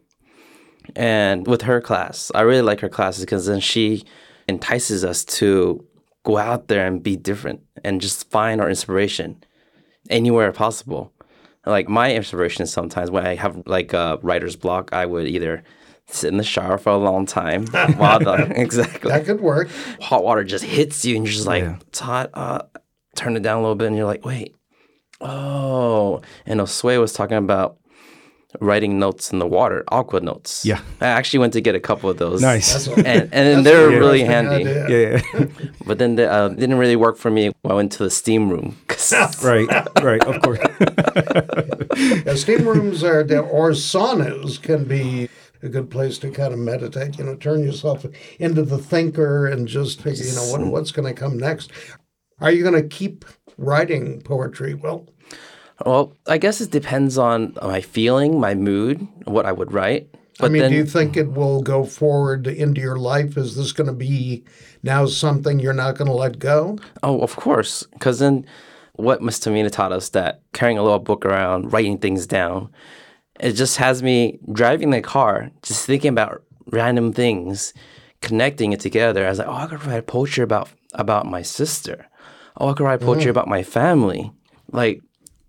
And 0.96 1.46
with 1.46 1.62
her 1.62 1.80
class, 1.80 2.30
I 2.34 2.42
really 2.42 2.62
like 2.62 2.80
her 2.80 2.88
classes 2.88 3.24
because 3.24 3.46
then 3.46 3.60
she 3.60 4.04
entices 4.48 5.04
us 5.04 5.24
to 5.24 5.84
go 6.24 6.36
out 6.38 6.68
there 6.68 6.86
and 6.86 7.02
be 7.02 7.16
different 7.16 7.60
and 7.84 8.00
just 8.00 8.30
find 8.30 8.60
our 8.60 8.68
inspiration 8.68 9.42
anywhere 10.10 10.52
possible. 10.52 11.12
Like 11.66 11.88
my 11.88 12.14
inspiration 12.14 12.62
is 12.64 12.72
sometimes 12.72 13.10
when 13.10 13.26
I 13.26 13.34
have 13.36 13.62
like 13.66 13.92
a 13.92 14.18
writer's 14.22 14.56
block, 14.56 14.92
I 14.92 15.06
would 15.06 15.26
either 15.28 15.62
sit 16.06 16.28
in 16.28 16.36
the 16.36 16.44
shower 16.44 16.76
for 16.78 16.90
a 16.90 16.96
long 16.96 17.24
time 17.26 17.66
while 17.96 18.18
the 18.18 18.52
exactly 18.60 19.10
That 19.10 19.24
could 19.24 19.40
work. 19.40 19.68
hot 20.00 20.24
water 20.24 20.42
just 20.44 20.64
hits 20.64 21.04
you 21.04 21.16
and 21.16 21.24
you're 21.24 21.32
just 21.32 21.46
like, 21.46 21.62
Yeah. 21.62 21.76
it's 21.86 22.00
hot. 22.00 22.30
Uh, 22.34 22.62
turn 23.14 23.36
it 23.36 23.42
down 23.42 23.58
a 23.58 23.60
little 23.60 23.76
bit 23.76 23.86
and 23.88 23.96
you're 23.96 24.06
like, 24.06 24.24
wait. 24.24 24.54
Oh. 25.20 26.20
And 26.46 26.60
Josue 26.60 27.00
was 27.00 27.12
talking 27.12 27.36
about 27.36 27.78
writing 28.60 28.98
notes 28.98 29.32
in 29.32 29.38
the 29.38 29.46
water, 29.46 29.84
aqua 29.88 30.20
notes. 30.20 30.64
Yeah. 30.64 30.80
I 31.00 31.06
actually 31.06 31.40
went 31.40 31.52
to 31.54 31.60
get 31.60 31.74
a 31.74 31.80
couple 31.80 32.10
of 32.10 32.18
those. 32.18 32.40
nice 32.42 32.86
And, 32.88 33.06
and 33.06 33.30
then 33.32 33.62
they're 33.64 33.90
an 33.90 33.98
really 33.98 34.22
interesting 34.22 34.66
handy. 34.66 34.80
idea. 34.80 35.22
yeah, 35.34 35.40
yeah. 35.40 35.66
But 35.86 35.98
then 35.98 36.16
they 36.16 36.26
uh, 36.26 36.48
didn't 36.48 36.78
really 36.78 36.96
work 36.96 37.16
for 37.16 37.30
me 37.30 37.50
when 37.62 37.72
I 37.72 37.74
went 37.74 37.92
to 37.92 38.02
the 38.04 38.10
steam 38.10 38.50
room. 38.50 38.76
right 39.42 39.66
right 40.00 40.22
of 40.24 40.40
course 40.42 40.60
Yeah, 42.24 42.34
steam 42.34 42.66
rooms 42.68 43.02
are 43.02 43.20
or 43.20 43.70
saunas 43.72 44.62
can 44.62 44.84
be 44.84 45.28
a 45.62 45.68
good 45.68 45.90
place 45.90 46.18
to 46.18 46.30
kind 46.30 46.52
of 46.52 46.58
meditate. 46.58 47.18
You 47.18 47.24
know, 47.24 47.36
turn 47.36 47.62
yourself 47.62 48.04
into 48.38 48.62
the 48.62 48.78
thinker 48.78 49.46
and 49.46 49.66
just 49.68 50.00
figure, 50.00 50.24
you 50.24 50.34
know, 50.34 50.50
what, 50.50 50.64
what's 50.66 50.92
going 50.92 51.12
to 51.12 51.18
come 51.18 51.38
next. 51.38 51.70
Are 52.40 52.50
you 52.50 52.62
going 52.62 52.80
to 52.80 52.88
keep 52.88 53.24
writing 53.56 54.20
poetry? 54.22 54.74
Well, 54.74 55.08
well, 55.84 56.16
I 56.26 56.38
guess 56.38 56.60
it 56.60 56.70
depends 56.70 57.18
on 57.18 57.56
my 57.62 57.80
feeling, 57.80 58.40
my 58.40 58.54
mood, 58.54 59.06
what 59.24 59.46
I 59.46 59.52
would 59.52 59.72
write. 59.72 60.08
But 60.38 60.46
I 60.46 60.48
mean, 60.48 60.62
then, 60.62 60.70
do 60.70 60.76
you 60.76 60.86
think 60.86 61.16
it 61.16 61.32
will 61.32 61.62
go 61.62 61.84
forward 61.84 62.46
into 62.46 62.80
your 62.80 62.96
life? 62.96 63.36
Is 63.36 63.54
this 63.54 63.72
going 63.72 63.86
to 63.86 63.92
be 63.92 64.44
now 64.82 65.06
something 65.06 65.60
you're 65.60 65.72
not 65.72 65.96
going 65.96 66.08
to 66.08 66.14
let 66.14 66.38
go? 66.38 66.78
Oh, 67.02 67.20
of 67.20 67.36
course. 67.36 67.84
Because 67.92 68.18
then 68.18 68.46
what 68.94 69.22
Miss 69.22 69.38
Tamina 69.38 69.70
taught 69.70 69.92
us 69.92 70.08
that 70.10 70.42
carrying 70.52 70.78
a 70.78 70.82
little 70.82 70.98
book 70.98 71.24
around, 71.24 71.72
writing 71.72 71.98
things 71.98 72.26
down, 72.26 72.70
it 73.40 73.52
just 73.52 73.76
has 73.76 74.02
me 74.02 74.38
driving 74.52 74.90
the 74.90 75.00
car, 75.00 75.50
just 75.62 75.86
thinking 75.86 76.10
about 76.10 76.42
random 76.66 77.12
things, 77.12 77.74
connecting 78.20 78.72
it 78.72 78.80
together. 78.80 79.26
I 79.26 79.30
was 79.30 79.38
like, 79.38 79.48
oh, 79.48 79.52
I 79.52 79.66
could 79.66 79.84
write 79.84 80.06
poetry 80.06 80.44
about 80.44 80.70
about 80.94 81.26
my 81.26 81.42
sister. 81.42 82.06
Oh, 82.56 82.68
I 82.68 82.74
could 82.74 82.84
write 82.84 83.00
poetry 83.00 83.22
mm-hmm. 83.22 83.30
about 83.30 83.48
my 83.48 83.62
family. 83.62 84.30
Like, 84.70 85.00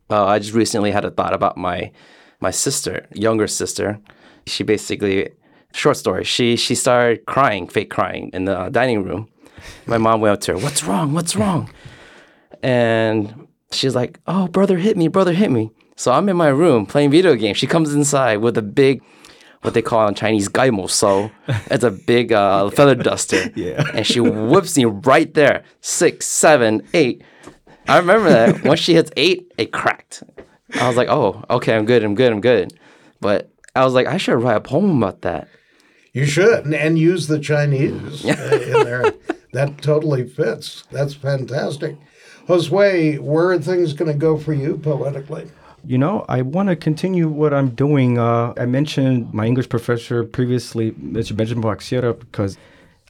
uh, 0.10 0.26
I 0.26 0.40
just 0.40 0.54
recently 0.54 0.92
had 0.92 1.06
a 1.06 1.12
thought 1.12 1.34
about 1.34 1.58
my 1.58 1.92
my 2.40 2.52
sister, 2.52 3.06
younger 3.14 3.48
sister. 3.48 4.00
She 4.46 4.64
basically, 4.64 5.30
short 5.74 5.98
story. 5.98 6.24
She 6.24 6.56
she 6.56 6.76
started 6.76 7.26
crying, 7.26 7.68
fake 7.68 7.90
crying 7.90 8.30
in 8.34 8.46
the 8.46 8.70
dining 8.70 9.04
room. 9.04 9.30
My 9.86 9.98
mom 9.98 10.22
went 10.22 10.34
up 10.34 10.42
to 10.42 10.54
her. 10.54 10.58
What's 10.58 10.84
wrong? 10.84 11.14
What's 11.14 11.36
wrong? 11.36 11.70
And 12.62 13.48
she's 13.72 13.96
like, 13.96 14.20
"Oh, 14.28 14.48
brother 14.48 14.78
hit 14.78 14.98
me. 14.98 15.08
Brother 15.08 15.34
hit 15.34 15.52
me." 15.52 15.72
So 15.96 16.12
I'm 16.12 16.28
in 16.30 16.38
my 16.38 16.50
room 16.50 16.86
playing 16.86 17.12
video 17.12 17.36
games. 17.36 17.58
She 17.58 17.68
comes 17.68 17.94
inside 17.94 18.38
with 18.38 18.58
a 18.58 18.62
big, 18.62 19.02
what 19.62 19.74
they 19.74 19.82
call 19.82 20.08
in 20.08 20.16
Chinese, 20.16 20.50
gaimo. 20.50 20.90
So 20.90 21.32
it's 21.70 21.84
a 21.84 21.92
big 21.92 22.32
uh, 22.34 22.70
feather 22.72 22.96
duster. 22.96 23.52
Yeah. 23.56 23.84
And 23.94 24.06
she 24.06 24.20
whips 24.20 24.76
me 24.76 24.86
right 24.86 25.32
there. 25.34 25.64
Six, 25.82 26.26
seven, 26.26 26.82
eight. 26.94 27.22
I 27.88 27.98
remember 27.98 28.30
that. 28.30 28.64
Once 28.64 28.80
she 28.80 28.94
hits 28.94 29.12
eight, 29.18 29.52
it 29.58 29.72
cracked. 29.72 30.24
I 30.80 30.88
was 30.88 30.98
like, 30.98 31.10
"Oh, 31.10 31.44
okay, 31.50 31.76
I'm 31.76 31.86
good. 31.86 32.04
I'm 32.04 32.16
good. 32.16 32.32
I'm 32.32 32.42
good." 32.42 32.74
But 33.20 33.50
I 33.76 33.84
was 33.84 33.94
like, 33.94 34.08
I 34.08 34.18
should 34.18 34.36
write 34.36 34.58
a 34.58 34.62
poem 34.62 35.02
about 35.02 35.22
that. 35.22 35.48
You 36.14 36.26
should, 36.26 36.66
and, 36.66 36.76
and 36.76 37.00
use 37.00 37.28
the 37.28 37.40
Chinese 37.40 38.24
in 38.24 38.36
there. 38.84 39.14
That 39.54 39.82
totally 39.82 40.28
fits. 40.28 40.84
That's 40.92 41.14
fantastic. 41.14 41.98
Josue, 42.48 43.20
where 43.20 43.52
are 43.52 43.60
things 43.60 43.94
going 43.94 44.12
to 44.12 44.18
go 44.18 44.38
for 44.38 44.54
you 44.54 44.78
poetically? 44.78 45.50
You 45.86 45.98
know, 45.98 46.26
I 46.30 46.42
want 46.42 46.70
to 46.70 46.76
continue 46.76 47.28
what 47.28 47.54
I'm 47.54 47.70
doing. 47.70 48.18
Uh, 48.18 48.54
I 48.58 48.66
mentioned 48.66 49.34
my 49.34 49.46
English 49.46 49.70
professor 49.70 50.24
previously, 50.24 50.92
Mr. 50.92 51.36
Benjamin 51.36 51.64
Boxiera, 51.64 52.18
because 52.18 52.58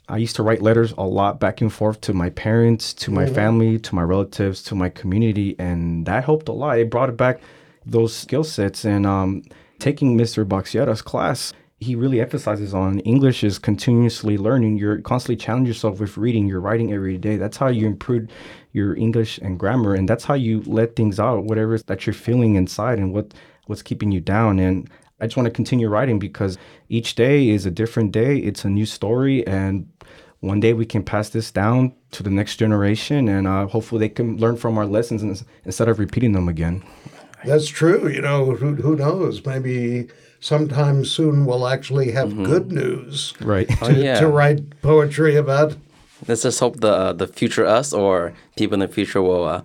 I 0.10 0.18
used 0.18 0.36
to 0.36 0.44
write 0.44 0.62
letters 0.62 0.94
a 0.98 1.04
lot 1.04 1.40
back 1.40 1.62
and 1.62 1.72
forth 1.72 2.02
to 2.02 2.14
my 2.14 2.30
parents, 2.30 2.94
to 2.96 3.12
my 3.12 3.26
family, 3.26 3.80
to 3.80 3.96
my 3.96 4.02
relatives, 4.02 4.62
to 4.64 4.76
my 4.76 4.90
community, 4.90 5.56
and 5.58 6.06
that 6.06 6.26
helped 6.26 6.50
a 6.50 6.52
lot. 6.52 6.78
It 6.78 6.90
brought 6.90 7.16
back 7.16 7.42
those 7.86 8.14
skill 8.14 8.44
sets. 8.44 8.84
And 8.84 9.06
um, 9.06 9.44
taking 9.80 10.18
Mr. 10.18 10.46
Boxiera's 10.46 11.02
class, 11.02 11.54
he 11.80 11.96
really 11.96 12.22
emphasizes 12.22 12.74
on 12.74 13.00
English 13.00 13.44
is 13.44 13.60
continuously 13.60 14.38
learning. 14.38 14.78
You're 14.78 15.02
constantly 15.02 15.38
challenge 15.38 15.68
yourself 15.68 16.00
with 16.00 16.18
reading. 16.18 16.48
You're 16.48 16.62
writing 16.62 16.94
every 16.94 17.18
day. 17.18 17.38
That's 17.38 17.58
how 17.58 17.68
you 17.68 17.86
improve 17.86 18.30
your 18.72 18.96
English 18.96 19.38
and 19.40 19.60
grammar, 19.60 19.94
and 19.94 20.08
that's 20.08 20.24
how 20.24 20.34
you 20.34 20.64
let 20.66 20.96
things 20.96 21.20
out, 21.20 21.44
whatever 21.44 21.78
that 21.78 22.06
you're 22.06 22.14
feeling 22.14 22.56
inside 22.56 22.98
and 23.00 23.14
what 23.14 23.34
what's 23.68 23.82
keeping 23.82 24.12
you 24.12 24.20
down. 24.20 24.60
And 24.60 24.90
I 25.24 25.26
just 25.26 25.38
want 25.38 25.46
to 25.46 25.52
continue 25.52 25.88
writing 25.88 26.20
because 26.20 26.58
each 26.90 27.16
day 27.16 27.48
is 27.48 27.66
a 27.66 27.72
different 27.72 28.12
day. 28.12 28.40
It's 28.40 28.66
a 28.66 28.70
new 28.70 28.86
story, 28.86 29.48
and 29.48 29.90
one 30.42 30.60
day 30.60 30.74
we 30.74 30.86
can 30.86 31.02
pass 31.02 31.30
this 31.30 31.50
down 31.50 31.94
to 32.12 32.24
the 32.24 32.30
next 32.30 32.58
generation, 32.58 33.30
and 33.30 33.48
uh, 33.48 33.68
hopefully 33.68 34.00
they 34.00 34.10
can 34.10 34.36
learn 34.36 34.58
from 34.58 34.78
our 34.78 34.86
lessons 34.86 35.24
ins- 35.24 35.46
instead 35.64 35.88
of 35.88 35.98
repeating 35.98 36.34
them 36.34 36.50
again. 36.50 36.84
That's 37.46 37.70
true. 37.70 38.10
You 38.10 38.22
know, 38.22 38.52
who, 38.56 38.76
who 38.76 38.98
knows? 38.98 39.46
Maybe 39.46 40.10
sometime 40.42 41.06
soon 41.06 41.46
we'll 41.46 41.70
actually 41.70 42.12
have 42.12 42.36
good 42.44 42.74
news 42.74 43.34
Right. 43.40 43.70
to, 43.86 43.94
yeah. 43.94 44.20
to 44.20 44.28
write 44.28 44.82
poetry 44.82 45.38
about. 45.38 45.78
Let's 46.28 46.44
just 46.44 46.60
hope 46.60 46.82
the 46.82 46.92
uh, 46.92 47.14
the 47.14 47.28
future 47.28 47.66
us 47.66 47.94
or 47.94 48.34
people 48.58 48.74
in 48.74 48.82
the 48.82 48.90
future 48.90 49.22
will 49.22 49.46
uh, 49.48 49.62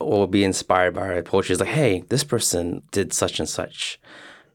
will 0.00 0.26
be 0.26 0.44
inspired 0.44 0.94
by 0.94 1.02
our 1.12 1.22
poetry. 1.22 1.52
It's 1.52 1.60
like, 1.60 1.68
hey, 1.74 2.04
this 2.08 2.24
person 2.24 2.82
did 2.90 3.12
such 3.12 3.38
and 3.38 3.48
such. 3.48 4.00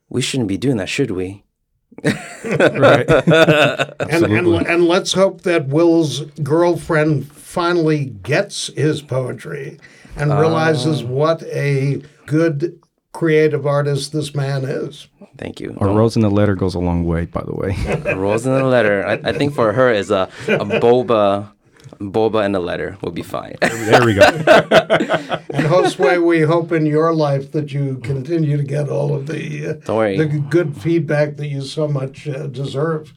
We 0.10 0.22
shouldn't 0.22 0.50
be 0.50 0.58
doing 0.58 0.78
that, 0.78 0.90
should 0.90 1.12
we? 1.12 1.44
right. 2.04 3.10
And, 3.10 4.26
and, 4.26 4.48
and 4.48 4.86
let's 4.88 5.14
hope 5.14 5.42
that 5.42 5.68
Will's 5.68 6.22
girlfriend 6.42 7.32
finally 7.32 8.06
gets 8.06 8.68
his 8.68 9.02
poetry 9.02 9.80
and 10.16 10.32
realizes 10.32 11.02
ah. 11.04 11.08
what 11.08 11.44
a 11.44 12.02
good 12.26 12.80
creative 13.12 13.66
artist 13.66 14.14
this 14.14 14.36
man 14.36 14.64
is. 14.66 15.08
Thank 15.38 15.60
you. 15.60 15.76
A 15.80 15.88
rose 15.88 16.16
in 16.16 16.22
the 16.22 16.30
letter 16.30 16.56
goes 16.56 16.76
a 16.76 16.80
long 16.80 17.06
way, 17.06 17.26
by 17.26 17.44
the 17.44 17.54
way. 17.54 17.76
A 18.06 18.16
rose 18.18 18.46
in 18.46 18.54
the 18.54 18.64
letter. 18.64 19.06
I, 19.06 19.14
I 19.24 19.32
think 19.32 19.54
for 19.54 19.72
her 19.74 19.92
is 19.92 20.12
a, 20.12 20.30
a 20.48 20.66
boba 20.66 21.52
boba 22.00 22.46
and 22.46 22.56
the 22.56 22.60
letter 22.60 22.98
will 23.02 23.12
be 23.12 23.22
fine. 23.22 23.56
there 23.62 24.06
we 24.06 24.14
go. 24.14 24.22
And 25.52 25.66
Josue, 25.68 26.26
we 26.26 26.42
hope 26.42 26.72
in 26.72 26.86
your 26.86 27.14
life 27.14 27.52
that 27.52 27.74
you 27.74 27.98
continue 28.04 28.56
to 28.56 28.64
get 28.64 28.88
all 28.90 29.14
of 29.14 29.28
the, 29.28 29.68
uh, 29.68 30.18
the 30.18 30.26
good 30.50 30.78
feedback 30.78 31.36
that 31.38 31.48
you 31.48 31.62
so 31.62 31.88
much 31.88 32.28
uh, 32.28 32.48
deserve. 32.48 33.14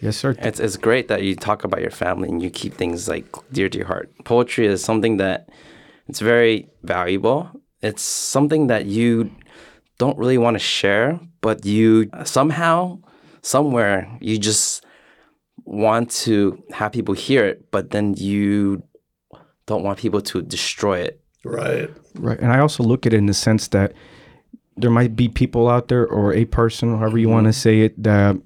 Yes, 0.00 0.16
sir. 0.16 0.34
It's 0.40 0.58
it's 0.58 0.76
great 0.76 1.06
that 1.06 1.22
you 1.22 1.36
talk 1.36 1.62
about 1.62 1.80
your 1.80 1.92
family 1.92 2.28
and 2.28 2.42
you 2.42 2.50
keep 2.50 2.74
things 2.74 3.08
like 3.08 3.24
dear 3.52 3.68
to 3.68 3.78
your 3.78 3.86
heart. 3.86 4.10
Poetry 4.24 4.66
is 4.66 4.82
something 4.82 5.18
that 5.18 5.48
it's 6.08 6.18
very 6.18 6.68
valuable. 6.82 7.48
It's 7.80 8.02
something 8.02 8.66
that 8.66 8.86
you 8.86 9.30
don't 9.98 10.18
really 10.18 10.38
want 10.38 10.56
to 10.56 10.58
share, 10.58 11.20
but 11.40 11.64
you 11.64 12.10
somehow, 12.24 12.98
somewhere, 13.42 14.10
you 14.20 14.38
just 14.38 14.84
want 15.64 16.10
to 16.10 16.62
have 16.72 16.92
people 16.92 17.14
hear 17.14 17.44
it, 17.44 17.70
but 17.70 17.90
then 17.90 18.14
you 18.14 18.82
don't 19.66 19.82
want 19.82 19.98
people 19.98 20.20
to 20.20 20.42
destroy 20.42 20.98
it. 20.98 21.20
Right. 21.44 21.90
Right. 22.14 22.38
And 22.38 22.52
I 22.52 22.58
also 22.60 22.82
look 22.82 23.06
at 23.06 23.12
it 23.12 23.18
in 23.18 23.26
the 23.26 23.34
sense 23.34 23.68
that 23.68 23.92
there 24.76 24.90
might 24.90 25.14
be 25.16 25.28
people 25.28 25.68
out 25.68 25.88
there 25.88 26.06
or 26.06 26.32
a 26.32 26.44
person, 26.46 26.98
however 26.98 27.18
you 27.18 27.28
want 27.28 27.44
to 27.44 27.50
mm-hmm. 27.50 27.60
say 27.60 27.80
it, 27.80 28.02
that 28.02 28.36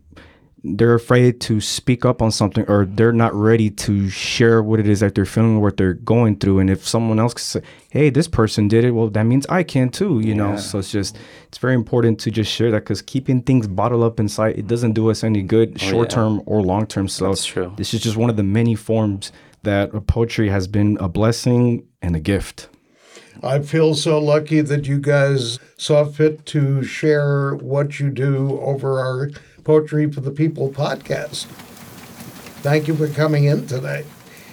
they're 0.77 0.95
afraid 0.95 1.41
to 1.43 1.61
speak 1.61 2.05
up 2.05 2.21
on 2.21 2.31
something 2.31 2.65
or 2.69 2.85
they're 2.85 3.13
not 3.13 3.35
ready 3.35 3.71
to 3.71 4.09
share 4.09 4.63
what 4.63 4.81
it 4.81 4.89
is 4.89 5.01
that 5.01 5.15
they're 5.15 5.25
feeling, 5.25 5.61
what 5.61 5.77
they're 5.77 5.95
going 5.95 6.37
through. 6.37 6.59
And 6.59 6.69
if 6.69 6.87
someone 6.87 7.19
else 7.19 7.35
can 7.35 7.43
say, 7.43 7.61
"Hey, 7.91 8.11
this 8.11 8.29
person 8.29 8.69
did 8.69 8.85
it," 8.85 8.91
well, 8.91 9.09
that 9.11 9.25
means 9.25 9.47
I 9.47 9.63
can 9.63 9.91
too. 9.91 10.21
You 10.21 10.35
know, 10.35 10.57
so 10.57 10.79
it's 10.79 10.91
just 10.91 11.17
it's 11.49 11.59
very 11.59 11.75
important 11.75 12.19
to 12.21 12.31
just 12.31 12.51
share 12.51 12.71
that 12.71 12.81
because 12.81 13.03
keeping 13.03 13.43
things 13.43 13.67
bottled 13.69 14.03
up 14.03 14.19
inside 14.19 14.59
it 14.59 14.67
doesn't 14.67 14.93
do 14.93 15.11
us 15.11 15.23
any 15.23 15.43
good, 15.43 15.73
oh, 15.77 15.79
short 15.79 16.11
term 16.11 16.43
or 16.47 16.63
long 16.63 16.87
term. 16.87 17.09
So 17.09 17.27
Oh, 17.27 17.29
That's 17.31 17.45
true. 17.45 17.73
This 17.77 17.95
is 17.95 18.01
just 18.01 18.17
one 18.17 18.31
of 18.31 18.37
the 18.37 18.43
many 18.43 18.75
forms 18.75 19.33
that 19.63 20.07
poetry 20.07 20.49
has 20.49 20.69
been 20.69 20.97
a 21.01 21.09
blessing 21.09 21.85
and 22.01 22.15
a 22.15 22.21
gift. 22.21 22.69
I 23.43 23.59
feel 23.61 23.95
so 23.95 24.19
lucky 24.19 24.61
that 24.63 24.87
you 24.87 24.99
guys 24.99 25.59
saw 25.77 26.05
fit 26.05 26.47
to 26.47 26.83
share 26.83 27.55
what 27.57 28.01
you 28.01 28.11
do 28.11 28.59
over 28.61 28.99
our 28.99 29.31
Poetry 29.67 30.09
for 30.09 30.21
the 30.21 30.31
People 30.31 30.71
podcast. 30.71 31.47
Thank 32.63 32.87
you 32.87 32.95
for 32.95 33.09
coming 33.09 33.47
in 33.47 33.67
today. 33.67 34.05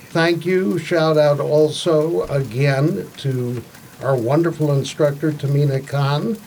Thank 0.09 0.43
you. 0.43 0.79
Shout 0.79 1.19
out 1.19 1.39
also 1.39 2.23
again 2.23 3.07
to 3.17 3.63
our 4.01 4.15
wonderful 4.15 4.71
instructor, 4.71 5.31
Tamina 5.31 5.87
Khan, 5.87 6.37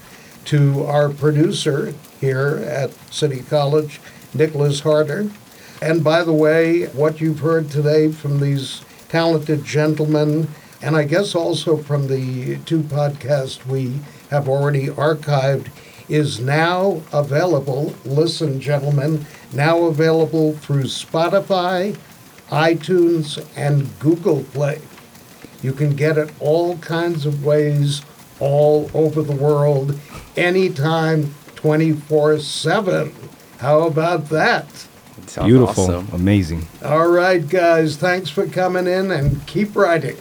to 0.46 0.85
our 0.85 1.11
producer 1.11 1.94
here 2.20 2.57
at 2.68 2.90
City 3.14 3.42
College, 3.42 4.00
Nicholas 4.35 4.81
Harder. 4.81 5.31
And 5.81 6.02
by 6.02 6.24
the 6.24 6.33
way, 6.33 6.87
what 6.87 7.20
you've 7.20 7.38
heard 7.38 7.70
today 7.70 8.11
from 8.11 8.40
these 8.40 8.85
talented 9.09 9.64
gentlemen, 9.64 10.48
and 10.83 10.96
I 10.96 11.05
guess 11.05 11.37
also 11.37 11.76
from 11.76 12.09
the 12.09 12.57
two 12.66 12.81
podcasts 12.81 13.64
we 13.64 14.00
have 14.31 14.48
already 14.48 14.88
archived, 14.88 15.68
is 16.09 16.40
now 16.40 17.03
available. 17.12 17.95
Listen, 18.05 18.61
gentlemen, 18.61 19.27
now 19.53 19.85
available 19.85 20.55
through 20.55 20.85
Spotify, 20.85 21.97
iTunes, 22.49 23.45
and 23.57 23.99
Google 23.99 24.45
Play. 24.45 24.81
You 25.62 25.73
can 25.73 25.97
get 25.97 26.19
it 26.19 26.31
all 26.38 26.79
kinds 26.79 27.27
of 27.27 27.45
ways 27.45 28.03
all 28.38 28.90
over 28.95 29.23
the 29.23 29.35
world, 29.35 29.99
anytime, 30.37 31.35
24 31.57 32.38
7. 32.38 33.12
How 33.59 33.83
about 33.87 34.29
that? 34.29 34.87
Beautiful, 35.35 35.85
awesome. 35.85 36.09
amazing. 36.12 36.66
All 36.85 37.09
right, 37.09 37.47
guys, 37.47 37.97
thanks 37.97 38.31
for 38.31 38.47
coming 38.47 38.87
in 38.87 39.11
and 39.11 39.45
keep 39.47 39.75
writing. 39.75 40.16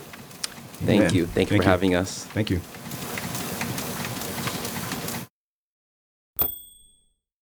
Thank 0.86 1.02
Amen. 1.02 1.14
you. 1.14 1.26
Thank 1.26 1.26
you 1.26 1.26
Thank 1.26 1.50
for 1.50 1.56
you. 1.56 1.62
having 1.62 1.96
us. 1.96 2.26
Thank 2.26 2.50
you. 2.50 2.62